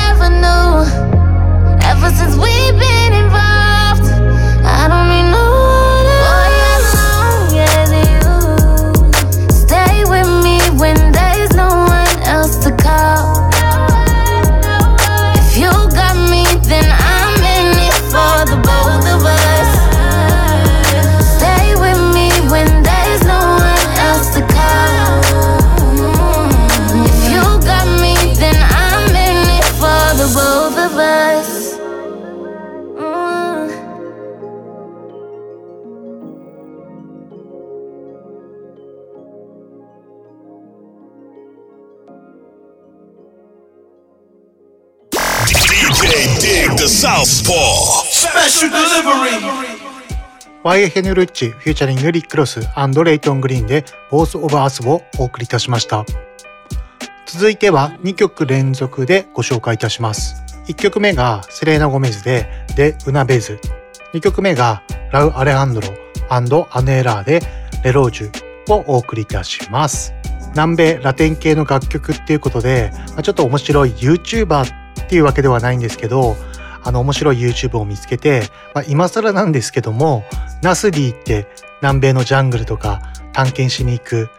[50.64, 52.60] YFN Lucci、フューチャリング Rick Ross,
[53.04, 56.06] Layton Greene で Both of Us をお送りいたしました。
[57.26, 60.44] 続いては2曲連続でご紹介いたします。
[60.68, 63.60] 1曲目が Selena Gomez で De Una Vez。
[64.14, 65.88] 2曲目が Rauw Alejandro,
[66.30, 67.42] Anuel AA で
[67.84, 70.14] Reloj をお送りいたします。
[70.52, 76.38] 南米ラテン系の楽曲っていうことで、まあ、ちょっと面白い YouTuber っていうわけではないんですけど
[76.84, 80.24] あの面白い YouTube を見つけて、まあ、今更なんですけども
[80.62, 81.48] ナス D って
[81.82, 83.02] 南米のジャングルとか
[83.34, 84.30] 探検しに行く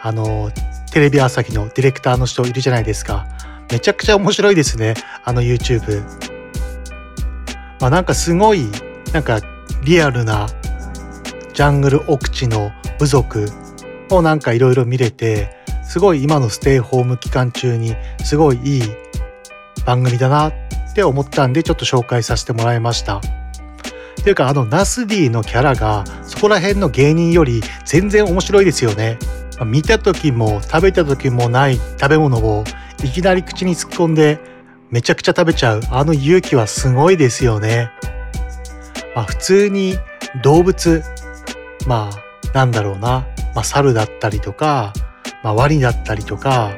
[0.00, 0.50] あの
[0.92, 3.26] テレビ朝日のディレクターの人いるじゃないですか。
[3.72, 6.02] めちゃくちゃ面白いですねあの YouTube
[7.80, 8.66] まあなんかすごい
[9.14, 9.40] なんか
[9.82, 10.46] リアルな
[11.54, 13.46] ジャングル奥地の部族
[14.10, 18.82] をなんかいろいろ見れてすごい今のステイホーム期間中にすごいいい
[19.86, 20.52] 番組だなっ
[20.92, 23.18] って思ったんでちょっと紹介させてもらいました。
[23.18, 29.18] っていうかあのナス D のキャラがそこら辺の芸人より全然面白いですよね。
[29.64, 32.64] 見た時も食べた時もない食べ物を
[33.02, 34.38] いきなり口に突っ込んで
[34.90, 37.90] めちゃくちゃ食べちゃうあの勇気はすごいですよね。
[39.16, 39.98] まあ普通に
[40.42, 41.02] 動物
[41.86, 44.92] まあなんだろうな、まあ、猿だったりとか、
[45.42, 46.70] まあ、ワニだったりとか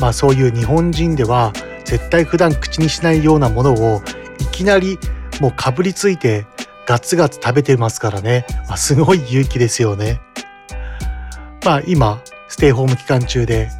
[0.00, 1.52] まあそういう日本人では
[1.84, 4.02] 絶対普段口にしないようなものを
[4.40, 4.98] いきなり
[5.40, 6.46] もうかぶりついて
[6.86, 10.20] ガツガツ食べてますからね、まあ、すごい勇気ですよね。
[11.64, 13.70] まあ今ステイホーム期間中で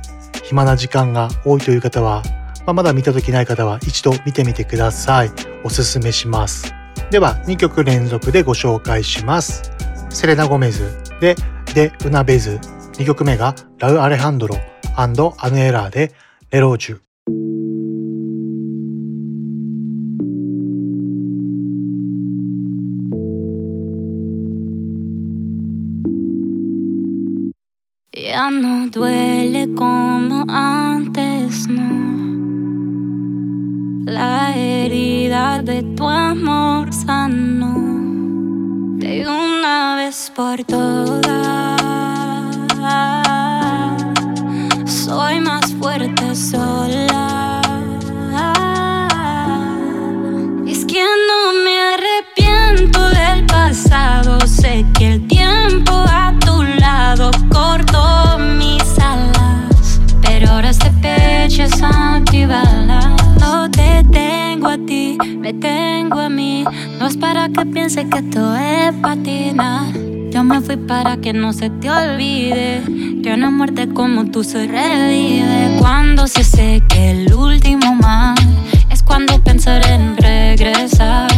[0.43, 2.23] 暇な時間が多いという方は、
[2.67, 5.31] まあ、まだ見た時ない方は一度見てみてください。
[5.65, 6.75] おすすめします。
[7.11, 9.71] では2曲連続でご紹介します。
[10.11, 11.37] セレナ・ゴメズで
[11.75, 12.59] デ・ウナベズ。
[12.95, 14.57] 2曲目がラウ・アレハンドロ
[14.97, 16.13] アヌエラーで
[16.51, 17.14] レロージュ。
[28.37, 31.89] Ya no duele como antes, no.
[34.07, 37.75] La herida de tu amor sanó
[38.99, 41.81] de una vez por todas.
[44.85, 47.61] Soy más fuerte sola.
[50.67, 56.14] Es que no me arrepiento del pasado, sé que el tiempo a
[61.65, 63.07] es antibalas.
[63.41, 66.65] No te tengo a ti, me tengo a mí.
[66.99, 69.91] No es para que piense que esto es patina.
[70.31, 72.83] Yo me fui para que no se te olvide
[73.23, 75.77] que una muerte como tú se revive.
[75.79, 78.35] Cuando se seque el último mal,
[78.91, 81.31] es cuando pensaré en regresar.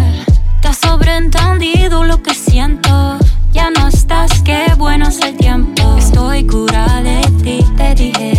[0.61, 3.19] Te has sobreentendido lo que siento.
[3.53, 5.97] Ya no estás, qué bueno es el tiempo.
[5.97, 8.36] Estoy curada de ti, te dije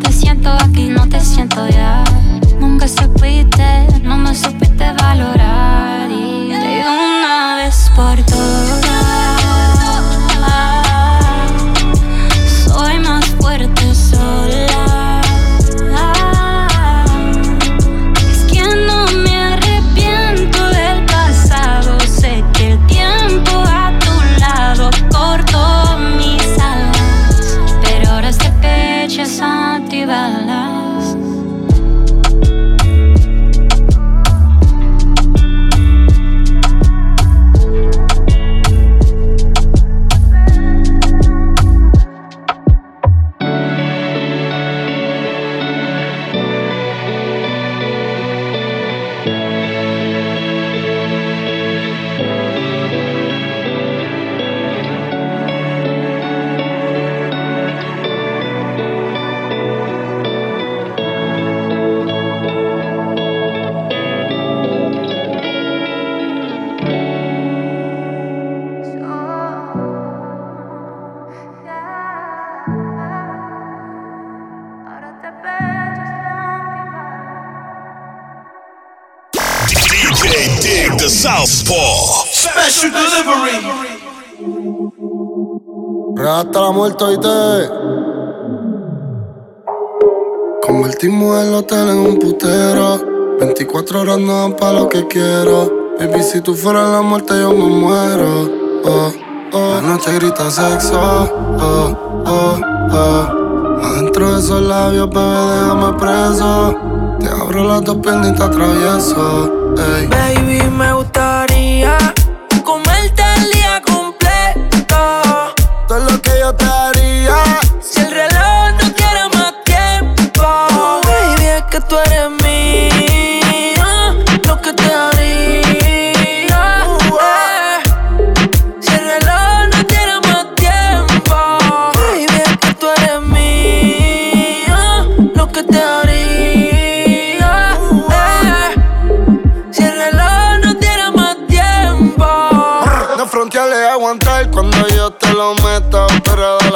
[0.00, 2.02] te siento aquí, no te siento ya.
[2.58, 6.10] Nunca supiste, no me supiste valorar.
[6.10, 8.49] Y de una vez por todas.
[86.50, 87.70] Hasta la muerte hoy te
[90.66, 92.98] Convertimos el hotel en un putero.
[93.38, 95.94] 24 horas no dan pa' lo que quiero.
[96.00, 98.50] Baby, si tú fueras la muerte, yo me muero.
[98.84, 99.12] Oh,
[99.52, 99.74] oh.
[99.76, 100.98] La noche grita sexo.
[101.00, 102.60] Oh, oh,
[102.94, 103.78] oh.
[103.84, 106.74] Adentro de esos labios, bebé, déjame preso.
[107.20, 109.52] Te abro las dos piernas y te atravieso.
[110.10, 111.29] Baby, me gustaría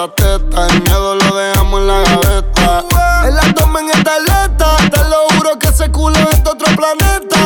[0.04, 0.66] esa teta.
[0.66, 2.84] El miedo lo dejamos en la gaveta.
[3.26, 4.76] El abdomen está alerta.
[4.90, 7.36] Te lo juro que ese culo es de otro planeta.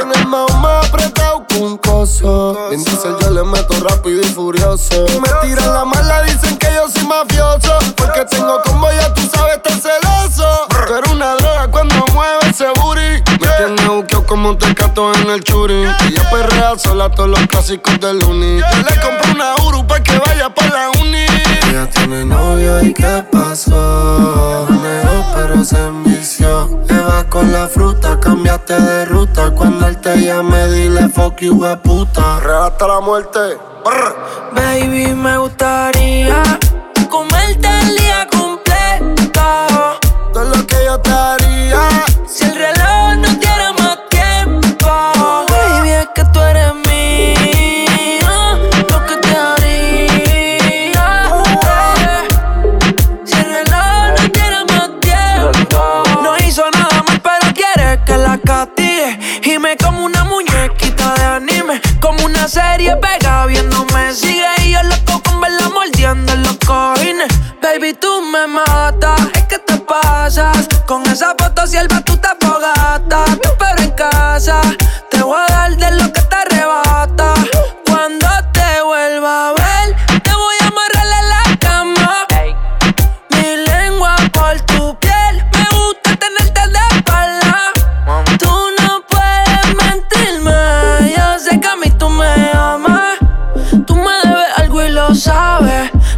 [0.00, 2.70] En el más apretado con un coso.
[2.72, 5.06] En yo le meto rápido y furioso.
[5.20, 7.78] Me tiran la mala, dicen que yo soy mafioso.
[7.96, 10.66] Porque tengo como ya tú sabes, estar celoso.
[10.86, 13.22] Pero una droga cuando mueve ese booty.
[13.40, 15.84] Me tiene buqueo como un tecato en el churi.
[15.84, 18.60] Ella perrea sola todos los clásicos del uni.
[18.60, 21.35] Yo le compré una Uru para que vaya para la uni.
[21.76, 24.66] Ella tiene novio y qué pasó.
[24.70, 26.82] Negó pero se envició.
[26.88, 29.50] Le va con la fruta, cambiaste de ruta.
[29.50, 32.40] Cuando él te llame, dile fuck you, puta.
[32.40, 33.58] Regata la muerte.
[34.54, 36.42] Baby, me gustaría
[37.10, 38.45] comerte el día completo.
[59.82, 61.80] Como una muñequita de anime.
[62.00, 64.12] Como una serie pega viéndome.
[64.12, 67.28] Sigue y yo loco con verla mordiendo en los cojines.
[67.62, 69.20] Baby, tú me matas.
[69.34, 70.68] Es que te pasas.
[70.86, 73.24] Con esa foto si el tú te fogata.
[73.58, 74.60] Pero en casa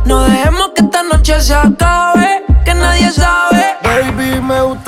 [0.04, 2.44] No dejemos que esta noche se acabe.
[2.64, 3.76] Que nadie sabe.
[3.82, 4.87] Baby, me gustaría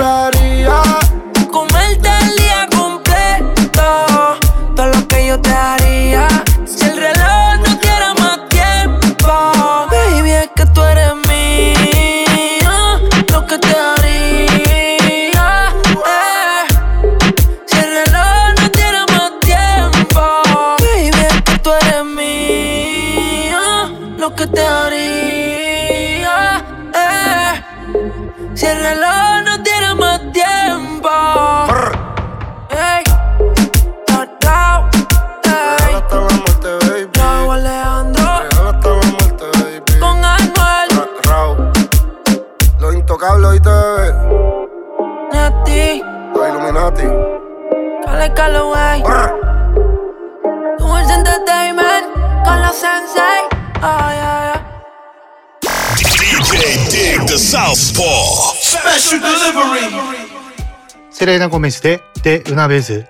[61.21, 63.05] セレーナ・ゴメスで「でウナベズ」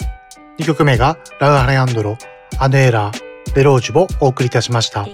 [0.59, 2.19] 2曲目がラウ・アレアンドロ
[2.59, 3.13] 「アネーラ」
[3.55, 5.07] 「デロージュ」をお送りいたしました。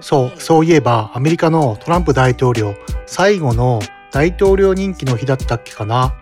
[0.00, 2.74] そうそういえばアメリカのトランプ大統領
[3.04, 3.80] 最後の
[4.12, 6.14] 大統領任期の日だったっけかな。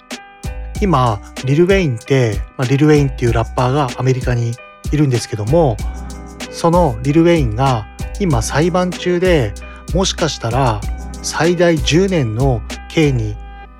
[0.81, 4.53] 今リル・ウェインって、まあ、リル・ウェインっていうラッパーがアメリカに
[4.91, 5.77] いるんですけども
[6.51, 7.87] そのリル・ウェインが
[8.19, 9.55] 今裁判中で
[9.95, 10.81] もしかしたら
[11.23, 13.37] 最大10年の刑に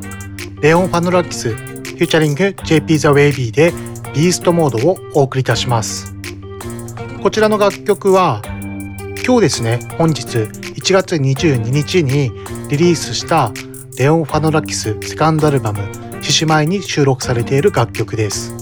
[0.61, 3.73] レオン・ファノラキスフューチャリング JP ザ・ウェイビーで
[4.13, 6.15] ビーストモードをお送りいたします。
[7.21, 8.41] こちらの楽曲は
[9.27, 12.32] 今日ですね本日1月22日に
[12.69, 13.51] リリースした
[13.98, 15.80] レオン・ファノラキスセカンドアルバム
[16.24, 18.54] 「獅子舞」に収録されている楽曲です。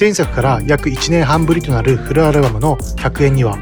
[0.00, 3.58] 前作から約1年半ぶりとなるフルアルバムの100円には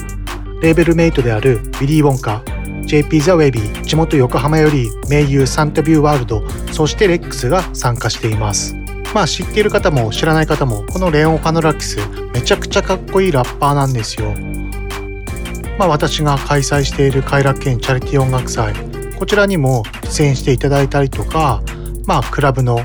[0.63, 2.43] レーベルメイトであるウィリー・ウォンカ
[2.87, 8.77] JP ザ・ウェビー地元横浜より名優サンタビューワールドそしてレックスが参加しています。
[9.13, 11.99] まあ知っている方も知らない方もこのレオン・ファノラキス
[12.33, 14.33] めちゃくちゃかっこいいラッパーなんですよ。
[15.79, 18.73] まあ私が開催している快楽園チャリティー音楽祭
[19.19, 21.61] こちらにも出演していただいたりとか
[22.07, 22.81] まあクラブの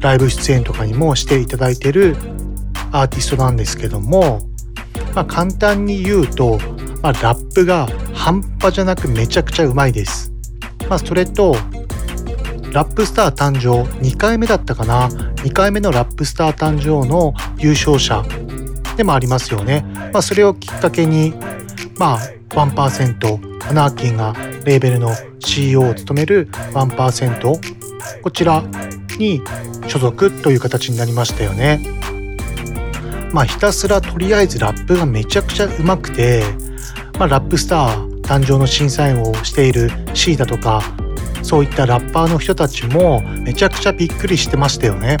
[0.00, 2.16] ライブ出演とかにもしていただいてる
[2.90, 4.40] アーティストなんですけども
[5.14, 6.58] まあ簡単に言うと、
[7.00, 10.32] まあ、ラップが半端じゃなくめちゃくちゃうまいです。
[10.88, 11.56] まあそれと
[12.72, 18.22] ラップスター誕生2回目だったかな2回目のラップスター誕生の優勝者
[18.96, 19.84] でもありますよね。
[20.12, 21.32] まあそれをきっかけに
[22.02, 24.34] まあ1%アナーキンが
[24.64, 28.64] レーベルの CEO を務める1%こちら
[29.18, 29.40] に
[29.86, 31.80] 所属という形になりましたよね。
[33.32, 36.42] まあひたすらとりあえずラップがめちゃくちゃうまくて、
[37.20, 40.82] まあ、ラップスター誕生の審査員をしているシーだとか
[41.44, 45.18] そういったラッパーの人たちもめちゃくちゃびっくりしてましたよね。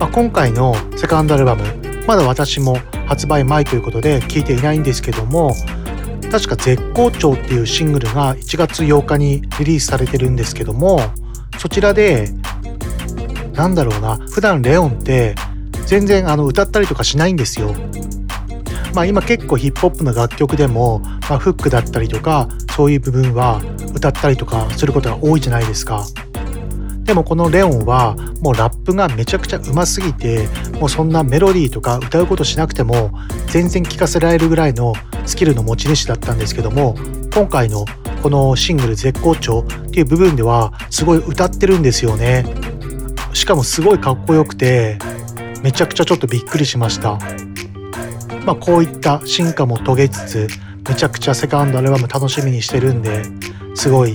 [0.00, 1.62] まあ、今回のセカンドアルバム
[2.08, 5.54] まだ私も発売前ということで聞いていないんですけども
[6.30, 11.00] 確か絶好調っていうシングルが1月8日にリリースされてるんですけども
[11.58, 12.28] そちらで
[13.52, 15.34] なんだろうな普段レオンって
[15.86, 17.74] 全然あの歌ったりとかしないんですよ。
[18.94, 23.60] まあ今結構ヒップホップの楽曲でも、まあ、フックだったりとかそういう部分は
[23.94, 26.04] 歌ったりとかすることが多いじゃないですか。
[27.10, 30.46] でもこのレオンはもうラップがめちゃくちゃうますぎて
[30.78, 33.10] もうそんなメロディーとか歌うことしなくても
[33.48, 34.94] 全然聴かせられるぐらいの
[35.26, 36.94] スキルの持ち主だったんですけども
[37.34, 37.84] 今回の
[38.22, 42.44] このシングル絶好調っていう部分ではすごい歌ってるんですよね。
[43.32, 44.96] しかもすごいかっこよくて
[45.64, 47.18] めちゃくちゃちょっとびっくりしました。
[48.46, 50.48] まあこういった進化も遂げつつ
[50.88, 53.24] めちゃくちゃセカンドアルバム楽しみにしてるんで
[53.74, 54.14] すごい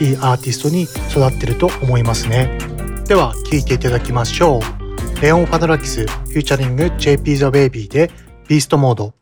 [0.00, 2.58] いいアーティストに育ってると思いますね。
[3.06, 4.84] では聴いていただきましょう。
[5.24, 8.10] レオン・ファドラキスフューチャリング JP ザ・ベイビーで
[8.46, 9.14] ビーストモード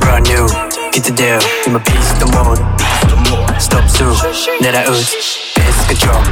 [0.00, 0.46] Brand new,
[0.92, 2.97] get the deal, 今ピースとモード
[3.28, 4.08] ストップする、
[4.60, 6.24] 狙うベースがドロッ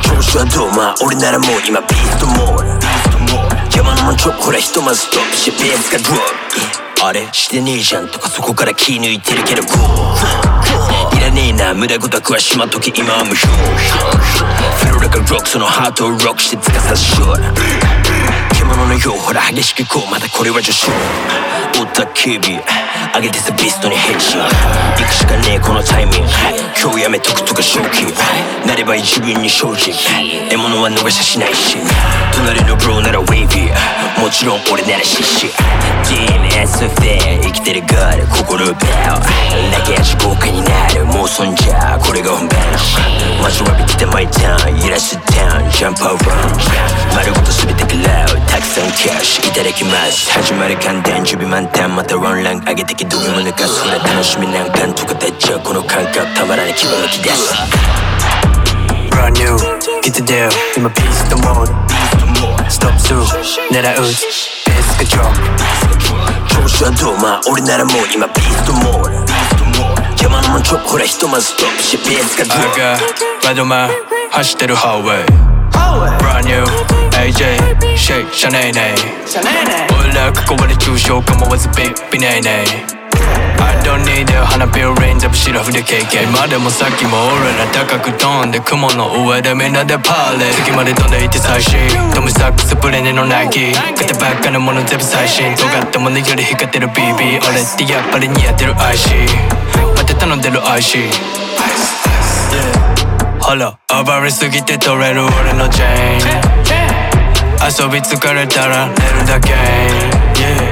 [0.00, 6.24] プ調子はどうまあ俺ならもう今ビーストモード山のマンチョほらひとまずストップしてベースがドロッ
[6.96, 20.86] プあれしてねえじゃんとかそこから気抜いてるけどゴーいらねえな無駄ごたくはしまっとけ今は無表フローラがロックそのハートをロックしてつかさすショー獣のようほら激しくこうまだこれは女子
[21.82, 22.60] おたけび
[23.14, 26.28] 上げてさビストに変身行くしかねえこのタイミング
[26.80, 28.06] 今日やめとくとか正気
[28.66, 29.92] なれば一分に正直
[30.48, 31.76] 獲物は逃しゃしないし
[32.36, 35.50] 隣のブローならウェイビーもちろん俺ならシシ
[36.04, 42.58] DMS フェア生きてるガール心奪う投げ味豪華になるもうそんじゃこれが本番。
[43.42, 44.80] 待ちわびててマイターン。
[44.80, 45.70] 揺らすダウン。
[45.70, 46.18] ジャンプアラウン
[47.16, 57.54] 丸ごと全て食らうたくさんキャッシュいただきます始まる簡単準備満タンまたワンラン上げてきどぎも抜かすほら楽しみなんかんとか出ちゃうこの感覚たまらない気分抜き出す
[59.12, 59.56] Brand new,
[60.02, 60.48] get the deal.
[60.76, 63.20] 今ピースとモードストップする
[63.70, 65.32] 狙うベースがドロッ
[66.48, 72.98] プ調子はどうまあ俺ならもう今ピースとモード山のマンチョほらひとまずストップしベースがドロッ
[73.40, 73.90] プバイドマン
[74.30, 75.52] 走ってるハーウェイ
[76.18, 76.64] Brand new.
[77.12, 83.01] AJ シェイシャネーネー俺ら囲われ抽象構わずビッビネーネー
[83.58, 91.78] I don't need it 花火をレンズアップシラフで経験今でもさっきも俺ら高く飛んで雲の上でみんなでパーレ月まで飛んでいて最新
[92.14, 99.08] トムサックスブレネのナイキ買ってばっかのもの全部最新尖ったものより光ってる BB 俺ってやっぱり似合ってる IC
[99.96, 100.98] 待って頼んでる IC
[103.40, 106.52] ほら暴れすぎて取れる俺のチェーン
[107.62, 110.71] 遊び疲れたら寝るだけ、yeah.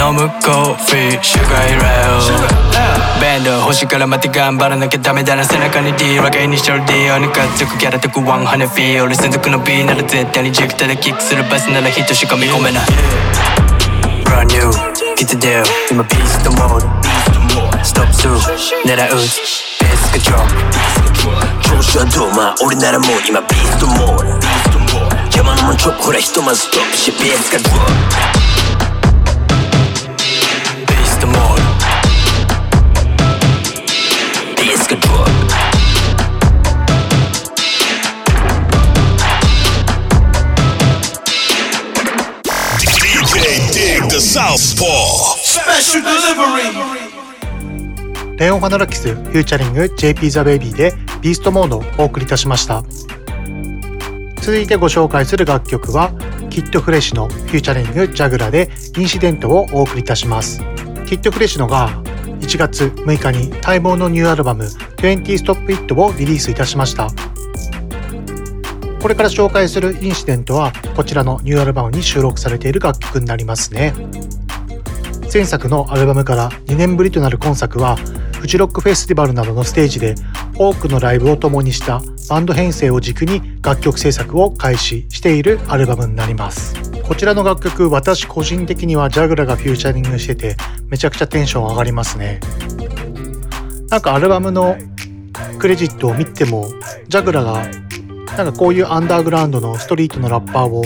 [0.00, 12.84] 飲むコーヒーシュガーイレーベンド星からまた頑張らなきゃダメだな背中に D 分けにしちゃう D 鬼がつくキャラとくワンハネフィー俺専属の B なら絶対にジェクターでキックするバスなら人しか見込めない。
[14.24, 14.72] Brand new
[15.16, 18.30] 来て出よ今ピースとモードストップする
[18.86, 18.96] 狙う。
[18.96, 24.32] ベースがドロップ調子はどうまあ俺ならもう今ピースとモード
[25.36, 27.86] 山のマンチョップほらひとまずストップしベースがドロッ
[28.32, 28.39] プ
[44.60, 46.68] Southpaw Special Delivery.
[48.36, 50.92] レオン・ファナラキスフューチャリング JP ザ・ベイビーで
[51.22, 52.84] ビーストモードをお送りいたしました。
[54.42, 56.12] 続いてご紹介する楽曲は
[56.50, 60.58] KID FRESINO フューチャリング JAGGLA で incident をお送りいたします。
[61.06, 61.88] KID FRESINO が
[62.40, 64.64] 1月6日に待望のニューアルバム
[64.98, 67.08] 20 Stop It をリリースいたしました。
[69.00, 73.94] これから紹介する incident はこちらのニューアルバムに収録されている楽曲になりますね。
[75.32, 77.94] 前作のアルバムから2年ぶりとなる今作は
[78.40, 80.16] フジロックフェスティバルなどのステージで
[80.56, 86.74] 多くのライブを共にしたバンド編成を軸に楽曲制作を開始しているアルバムになります。
[87.02, 90.56] こちらの楽曲私個人的にはジャグラがフューチャリングしてて
[90.88, 92.40] めちゃくちゃテンション上がりますね。
[93.88, 94.76] なんかアルバムの
[95.60, 96.68] クレジットを見ても
[97.06, 97.62] ジャグラが
[98.36, 100.82] なんかこういうアンダーグラウンドのストリートのラッパーを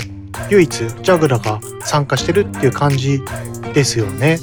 [0.50, 3.20] 唯一ジャグラが参加してるっていう感じ
[3.72, 4.38] ですよね。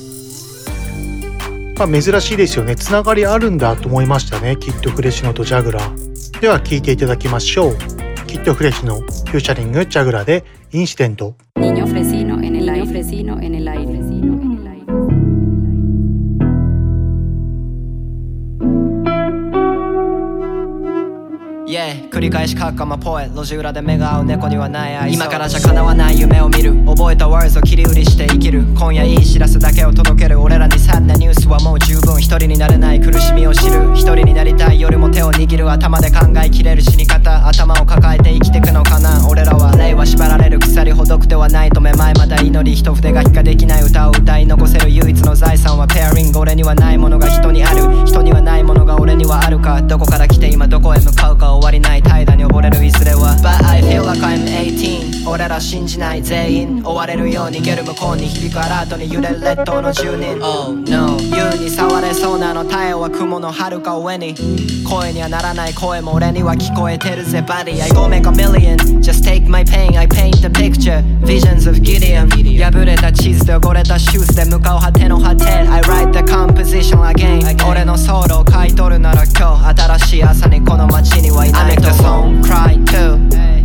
[1.78, 2.76] まあ、珍しいですよね。
[2.76, 4.56] つながりあるんだと思いましたね。
[4.58, 5.80] キッドフレッシュのとジャグラ。
[6.39, 7.78] では聞いていただきましょう。
[8.28, 11.36] キッドフレッシュのフューチャリングジャグラでインシデント。
[22.22, 26.72] 繰り返し書くかまポエ路地裏で目が合う猫にはない愛今からじゃ叶わない夢を見る。
[26.86, 28.61] 覚えたワーズを切り売りして生きる。
[28.78, 33.95] 今夜いい知らせだけを届ける俺らに sad なニュースはもう十分一人になれない苦しみを知る。
[33.95, 39.28] 一人になりたい夜も手を握る頭で考えきれる死に方頭を抱えて生きてくのかな。
[39.28, 53.38] 俺らは霊は縛られる鎖ほどくではないとめまいまだ祈り一筆書きかできない歌を歌い残せる唯一の財産はペアリング俺にはないものが人にある人にはないものが俺にはあるかどこから来て今どこへ向かうか終わりない怠惰に溺れるいずれは。
[53.41, 56.84] But I feel like I'm 18俺ら信じない全員。
[56.84, 60.38] 追われるように逃げる向こうに響くアラートに揺れる列島の住人。
[60.43, 61.18] Oh no.
[61.22, 64.36] 優に触れそうなの太陽は雲の遥か上に
[64.84, 67.39] 声にはならない声も俺には聞こえてるぜ。
[67.39, 68.76] Buddy I go make a million.
[69.01, 69.97] Just take my pain.
[69.97, 71.01] I paint the picture.
[71.24, 72.28] Visions of Gideon.
[72.28, 75.45] 破れた地図で汚れたシューズで向かう果ての果て。
[75.45, 77.41] I write the composition again.
[77.66, 83.18] 俺のソウルを買い取るなら今日新しい朝にこの街にはいない make the song cry too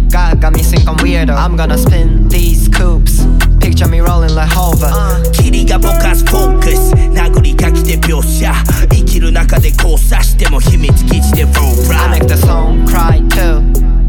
[0.10, 3.26] God got me think I'm weirdo I'm gonna spin these coops
[3.60, 4.92] Picture me rolling like hover
[5.32, 8.52] 霧がぼかすフォークス殴りかけて描写
[8.90, 13.62] 生きる中で交差しても秘密基地で roll I make the song cry too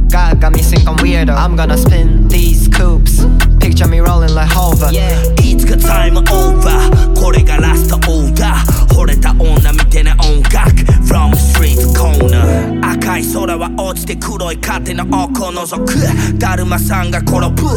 [0.09, 3.26] God got me think I'm weirdo I'm gonna spin these coops
[3.68, 4.89] Picture me rolling like hover.
[5.43, 8.95] いつかタイムオーバーこれがラストオーダー。
[8.95, 10.72] 惚れた女みてな音楽。
[11.03, 12.80] From street corner.
[12.93, 16.39] 赤い空は落ちて黒い勝手の奥を覗く。
[16.39, 17.68] だるまさんが転ぶ。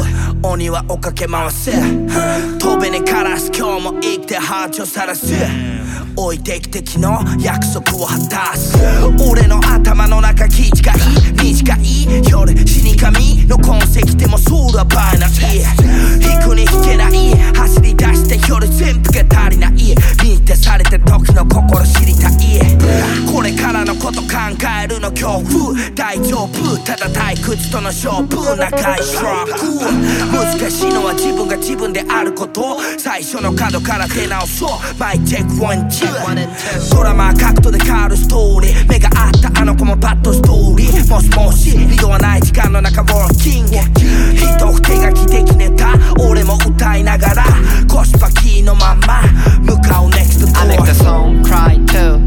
[0.45, 1.73] 鬼は追っかけ回す。
[2.61, 5.35] 飛べねカラス今日も生きてハーチを晒す。
[6.17, 8.79] 置いてきて昨日約束を果たす。
[9.31, 10.95] 俺の頭の中気近い。
[11.43, 12.29] 短い。
[12.29, 15.33] 夜死に神の痕跡でもソウルはバイナリ
[16.27, 17.35] 引くに引けない。
[17.55, 19.73] 走り出して夜全部が足りない。
[20.23, 22.33] 認定されて時の心知りたい。
[23.33, 24.29] これからのこと考
[24.83, 25.75] えるの恐怖。
[25.95, 26.77] 大丈夫。
[26.85, 28.57] ただ退屈との勝負。
[28.57, 29.61] 仲いいショック
[30.33, 32.79] 難しいのは自分が自分であること。
[32.99, 34.71] 最初の角から出直そう。
[34.99, 35.89] My take one
[36.91, 38.89] ドラマ角度で変わるストーリー。
[38.89, 41.11] 目が合ったあの子もバッドストーリー。
[41.11, 43.77] もしもし二度はない時間の中ウォーキング
[44.35, 47.45] 一筆書きできネタ俺も歌いながら
[47.89, 49.23] 腰パキーのまま。
[49.63, 52.19] 向かう next door I make the song cry too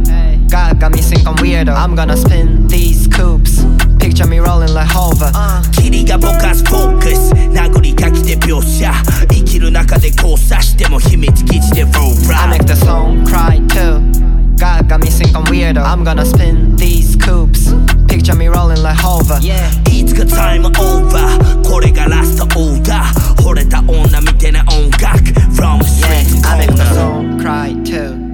[0.49, 3.62] God got me I'm weirdo I'm gonna spin these coops
[4.02, 5.30] Picture me rolling like hover
[5.72, 8.92] 霧がぼかすフォークス殴りかけて描写
[9.28, 14.00] 生きる中で交差しても秘密基地で roll I make the song cry too
[14.56, 17.72] God got me think I'm weirdo I'm gonna spin these coops
[18.08, 19.38] Picture me rolling like hover
[19.90, 25.18] いつかタイムオーバーこれがラストオーダー惚れた女みてな音楽
[25.54, 28.31] From street I make the song cry too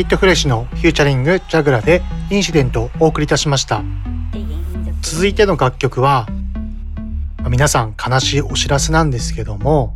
[0.00, 2.00] KID FRESINO フューチャリング JAGGLA で
[2.30, 3.82] incident をお送りいたしました。
[5.02, 6.26] 続いての楽曲は
[7.50, 9.94] 皆さん悲しいお知らせなんですけども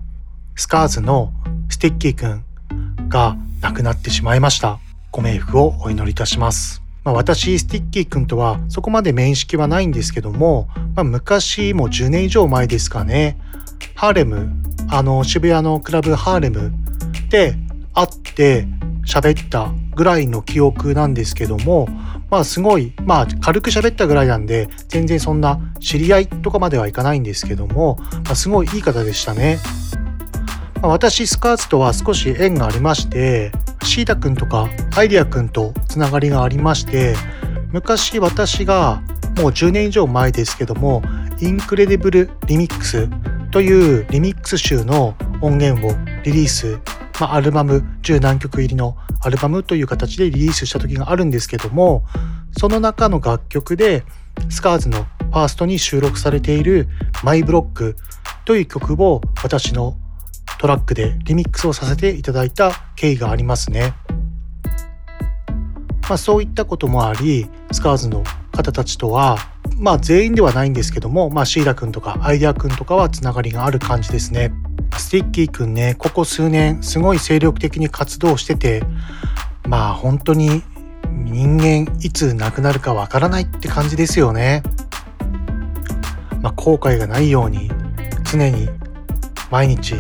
[0.57, 1.33] SCARS の
[1.71, 2.45] STICKY くん
[3.09, 4.79] が亡くなってしまいました。
[5.11, 6.83] ご冥福をお祈りいたします。
[7.03, 13.39] まあ、私 STICKY 君とはそこまで面識はないんですけども、まあ、昔もう10年以上前ですかね。
[13.95, 14.51] ハーレム
[14.91, 16.75] あの渋谷のクラブハーレム
[17.31, 17.55] で
[17.95, 18.69] 会って
[19.07, 21.89] 喋ったぐらいの記憶なんですけども
[22.31, 29.59] まあすごいまあ軽く喋ったぐらいなんで全然そんな知り合いとかまではいかないんですけども、まあ、すごいいい方でしたね。
[30.83, 33.53] まあ、私スカーズとは少し縁がありまして
[33.85, 37.15] シーダくんとかアイディアくんとつながりがありまして
[37.73, 39.03] 昔私が
[39.39, 41.03] もう10年以上前ですけども
[41.41, 43.09] インクレディブルリミックス
[43.51, 45.93] というリミックス集の音源を
[46.25, 46.81] リリース、
[47.21, 52.05] まあ、アルバム10何曲入りのアルバムという形でリリースした時があるんですけども
[52.59, 54.05] その中の楽曲で
[54.51, 56.89] スカーズのファーストに収録されている
[57.23, 57.97] マイブロック
[58.45, 59.97] という曲を私の
[60.59, 63.95] トラックでリミックスをさせていただいた経緯がありますね。
[66.09, 68.23] まあ、そういったこともありスカーズの
[68.55, 69.37] 方たちとは
[69.79, 74.53] まあ全員ではないんですけども、まあ、シーダくんとかアイデアくんとかはつながりがある感じですね。
[74.97, 78.85] スティッキーくんねここ数年すごい精力的に活動してて
[79.69, 80.63] まあ本当に
[81.11, 84.63] 人間いつ亡くなるかわからないって感じですよね。
[86.41, 87.71] まあ、後悔がないように
[88.31, 88.69] 常に
[89.51, 89.95] 毎日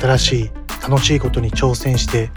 [0.00, 0.50] 新しい
[0.82, 2.30] 楽しいことに挑戦して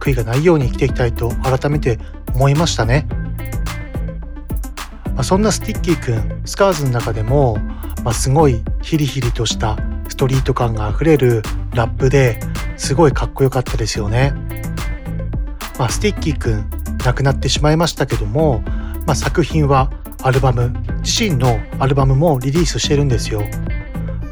[0.00, 1.98] 悔いがないように生きていきたいと改めて
[2.34, 3.06] 思いましたね。
[5.16, 7.56] まあ、そんなスティッキーくんスカーズの中でも、
[8.04, 9.78] まあ、すごいヒリヒリとした
[10.10, 11.42] ストリート感があふれる
[11.74, 12.38] ラップで
[12.76, 14.34] すごいかっこよかったですよね。
[15.78, 16.70] まあ、スティッキーくん
[17.02, 18.62] 亡くなってしまいましたけども、
[19.06, 19.90] まあ、作品は
[20.22, 23.42] アルバム自身のアルバムもリリースしてるんですよ。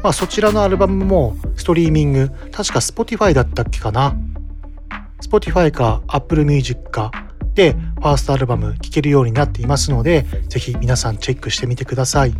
[0.03, 4.15] まあ、そちらのアルバムもストリーミング確か Spotify だったっけかな
[5.19, 7.24] ？Spotify か Apple Music か
[7.63, 12.31] ファーストアルバム聴けるようになっていますのでぜひ皆さんチェックしてみてください、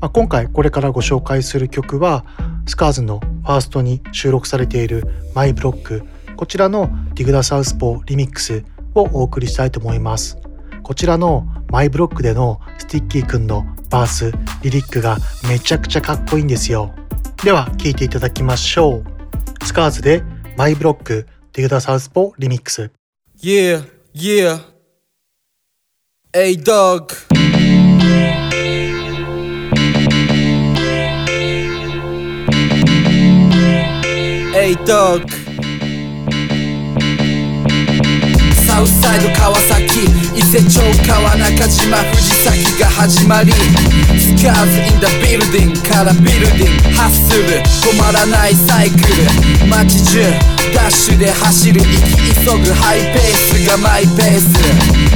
[0.00, 2.24] まあ、今回これからご紹介する曲は
[2.66, 6.02] スカーズのファーストに収録されている My Block
[6.36, 8.62] こちらのディグダサウスポーリミックス
[8.94, 10.38] をお送りしたいと思います。
[10.82, 14.32] こちらの My Block でのスティッキーくんのバース
[14.62, 15.16] リリックが
[15.48, 16.94] めちゃくちゃかっこいいんですよ。
[17.42, 19.04] では聴いていただきましょう。
[19.64, 20.22] スカーズで
[20.56, 22.90] My Block ディグダサウスポーリミックス
[23.38, 23.82] Yeah,
[24.14, 24.60] yeah.
[26.32, 27.12] Hey, dog.
[34.52, 35.45] Hey, dog.
[38.76, 40.00] サウスサイド川崎。
[40.34, 43.50] 伊勢町川中島藤崎が始まり。
[44.20, 47.62] スカーズインダビルディングからビルディングハッスル。
[47.64, 49.70] 止まらないサイクル。
[49.70, 50.20] 街中
[50.74, 51.80] ダッシュで走る。
[51.80, 54.52] 行き急ぐハイペースがマイペース。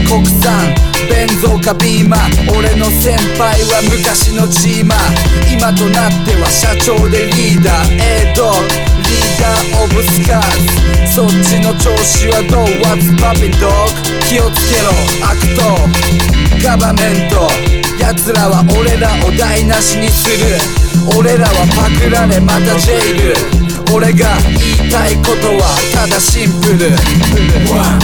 [0.09, 0.90] 国産。
[1.11, 2.17] ベンゾーかビーマ
[2.57, 5.53] 俺の先輩は昔のチーマー。
[5.53, 8.31] 今となっては社長でリーダー。
[8.31, 8.55] A ドッ
[9.03, 10.47] リーダーオブスカー
[11.05, 11.11] ズ。
[11.11, 13.91] そっちの調子はどう？What's poppin' dog
[14.23, 14.95] 気をつけろ。
[15.27, 15.91] 悪党。
[16.63, 17.51] ガバメント。
[17.99, 20.63] 奴らは俺らを台無しにする。
[21.19, 23.35] 俺らはパクられまたジェイル。
[23.93, 26.91] 俺が言いたいことはただシンプル。
[27.71, 27.99] One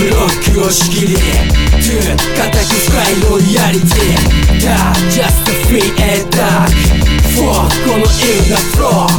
[0.00, 1.16] ブロックを仕切り
[1.78, 2.00] Two
[2.34, 6.72] 固く深いロイヤリティ Da just a free and dark
[7.36, 7.38] 4.
[7.38, 8.08] このイ
[8.40, 9.12] ルなフロー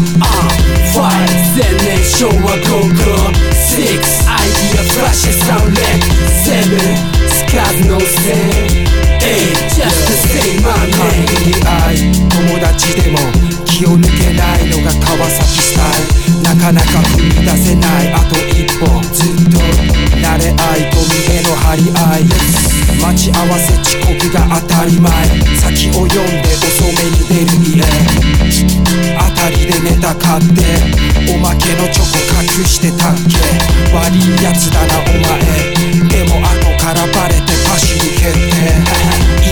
[0.92, 3.06] Five 全年昭和高校
[3.54, 6.06] Six アイディアフラッシュサウンレック
[6.44, 6.74] Seven
[7.30, 8.04] スカーズのせ
[8.34, 9.03] Eight just
[10.44, 13.18] to say my name 愛友達でも
[13.66, 15.92] 気を抜けないのが川崎スタイ
[16.38, 16.44] ル。
[16.44, 18.86] なかなか踏み出せないあと一歩。
[19.14, 19.58] ずっと
[20.20, 22.22] 慣れ合いと右への張り合い。
[23.02, 25.12] 待ち合わせ遅刻が当たり前。
[25.58, 27.82] 先を読んで遅めに出る家。
[29.18, 30.62] 当たりでネタ買って。
[31.34, 33.40] おまけのチョコ隠してたっけ。
[33.96, 35.40] 悪いやつだなお前。
[36.10, 36.52] でも後
[36.84, 37.43] からバレて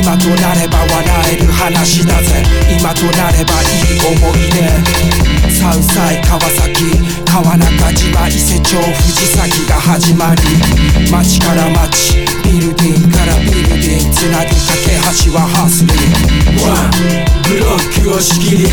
[0.02, 2.44] 今となれば笑える話だぜ。
[2.80, 5.54] 今となればいい思い出。
[5.54, 6.86] サウサイ川崎。
[7.24, 10.42] 川中島伊勢町藤崎が始まり。
[11.12, 14.98] 町から町ビルディングからビルディングつなぐ架け
[15.30, 15.96] 橋はハスリー
[16.68, 16.92] ワン
[17.48, 18.66] ブロックを仕切り。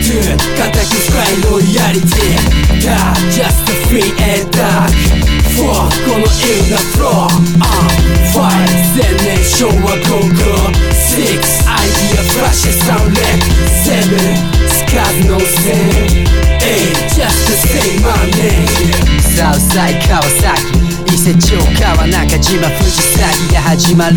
[0.00, 0.24] Two
[0.56, 2.72] 固く深いロイヤリティ。
[2.80, 5.21] Da just free and dark
[5.56, 6.28] Four このイ
[6.64, 7.30] ルなフロー
[8.32, 10.40] Five 全年昭和高校
[10.92, 13.44] Six アイディアフラッシュサウンレック
[13.84, 14.18] Seven
[14.68, 16.24] スカーズのせい
[16.62, 18.66] Eight just to say my name
[19.36, 20.82] サウサイ川崎
[21.12, 24.16] 伊勢町川中島藤崎が始まり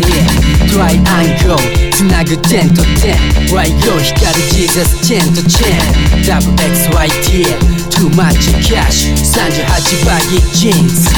[0.72, 1.56] トライアングル
[1.92, 3.16] つなぐ点と点
[3.54, 9.08] Y よ光るジーザスチェンとチェン WXYT Too much cash.
[9.24, 11.08] 38バギージーンズ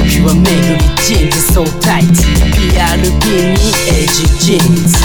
[0.00, 2.08] 時は巡りジーンズ so tight.
[2.56, 4.96] PRB にエッジジーンズ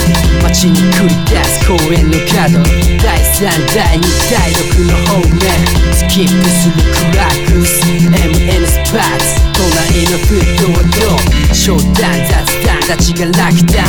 [0.42, 2.64] 街に繰り出す公園の角
[3.04, 3.44] 第3
[3.76, 5.52] 第2第6の方面
[5.92, 11.12] スキップするクラックス MN スパーツ隣のフットはど
[11.52, 13.84] う商談雑談たちが落胆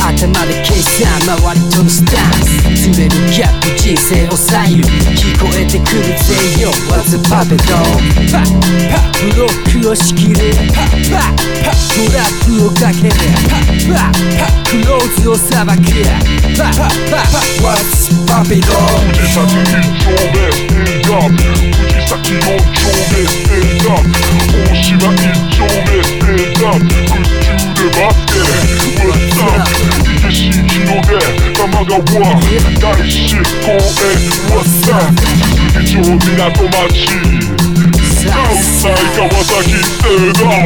[0.00, 2.42] 頭で計算周りとのスタン
[2.76, 4.82] スずれるギャップ人生を左右
[5.14, 7.82] 聞こえてくるぜよ What's a puppet dog
[8.30, 8.48] パパ
[9.20, 9.50] ブロッ
[9.82, 10.36] クを仕切る
[10.72, 13.14] パパパトラップをかける
[13.92, 19.68] パパパクローズをさばくパッパッパッ What's puppet dog 藤崎一
[20.04, 28.34] 丁目エンダ藤崎四丁目エンダ大島一丁目エンダ宇宙でバスケ
[29.04, 29.68] What's up
[30.04, 33.78] 池新広で玉川大志公園
[34.48, 34.98] What's up
[35.84, 37.06] 鈴木町港町
[38.26, 40.56] 関西川崎ステードア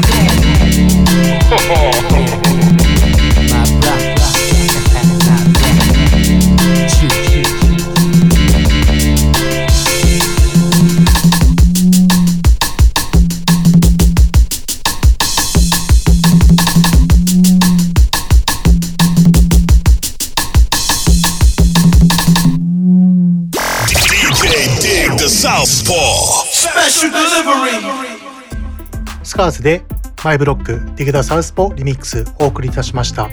[29.23, 29.83] スカーズで
[30.25, 33.29] My Block ディグダサウスポリミックスお送りいたしました。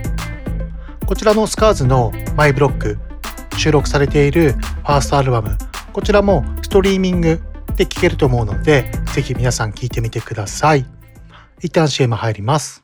[1.06, 2.98] こちらのスカーズの My Block
[3.58, 5.58] 収録されているファーストアルバム
[5.94, 7.42] こちらもストリーミング
[7.78, 10.86] で聴けると思うのでぜひ皆さん聴いてみてください。
[11.62, 12.84] 一旦 CM 入ります。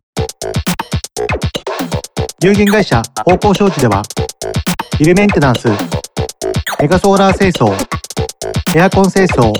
[2.41, 4.03] 有限会社方向商事では
[4.99, 5.69] ビルメンテナンス
[6.79, 7.75] メガソーラー清掃
[8.75, 9.51] エアコン清掃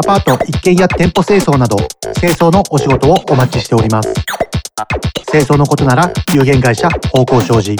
[0.00, 1.76] パート一軒家店舗清掃など
[2.20, 4.14] 清掃のお仕事をお待ちしております。
[5.28, 7.74] 清掃のことなら有限会社方向商事。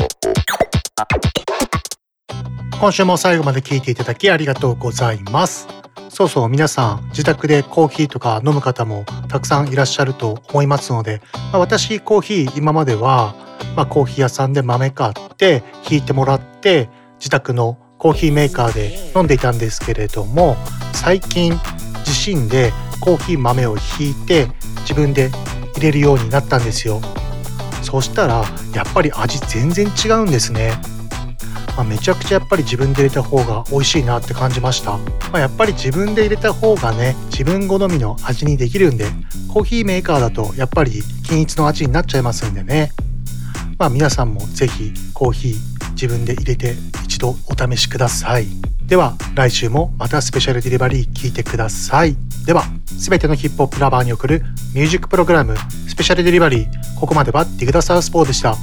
[2.80, 5.68] 今週も最後まで聞いていただきありがとうございます。
[6.08, 13.36] そうそう皆さん自宅でコーヒーとか飲む方もたくさんいらっしゃると思いますので、まあ、私コーヒー今までは、
[13.76, 16.88] まあ、コーヒー屋さんで豆買って引いてもらって
[17.20, 20.56] 自宅のコーヒーメーカーで飲んでいたんですけれども
[20.92, 21.52] 最近
[22.08, 24.48] 自身でコーヒー豆をひいて
[24.80, 25.30] 自分で
[25.76, 27.00] 入れるようになったんですよ。
[27.82, 28.44] そしたら
[28.74, 30.72] やっぱり味全然違うんですね、
[31.76, 35.00] まあ、めちゃくちゃやっぱり自分で入れた方が美味しいなって感じました、ま
[35.34, 39.06] あ、やっぱり自分で入れた方がね自分好みの味にできるんで
[39.52, 42.90] コーヒーメーカーだとやっぱり均一の味になっちゃいますんでね。
[43.78, 48.77] まあ皆さんもぜひコーヒー自分で入れて一度お試しください。
[48.88, 52.16] では来週もまたスペシャルデリバリー聞いてください。
[52.46, 54.42] では全てのヒップホップラバーに送る
[54.74, 55.54] ミュージックプログラム
[55.86, 56.68] スペシャルデリバリー
[56.98, 58.56] ここまではディグダサウスポーでした。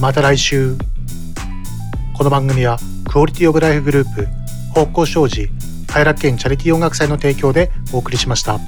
[0.00, 0.76] また来週。
[2.16, 2.78] この番組は
[3.10, 4.28] クオリティオブライフグループ
[4.72, 5.50] 方向障子
[5.88, 8.60] 偕楽園チャリティー音楽祭の提供でお送りしました。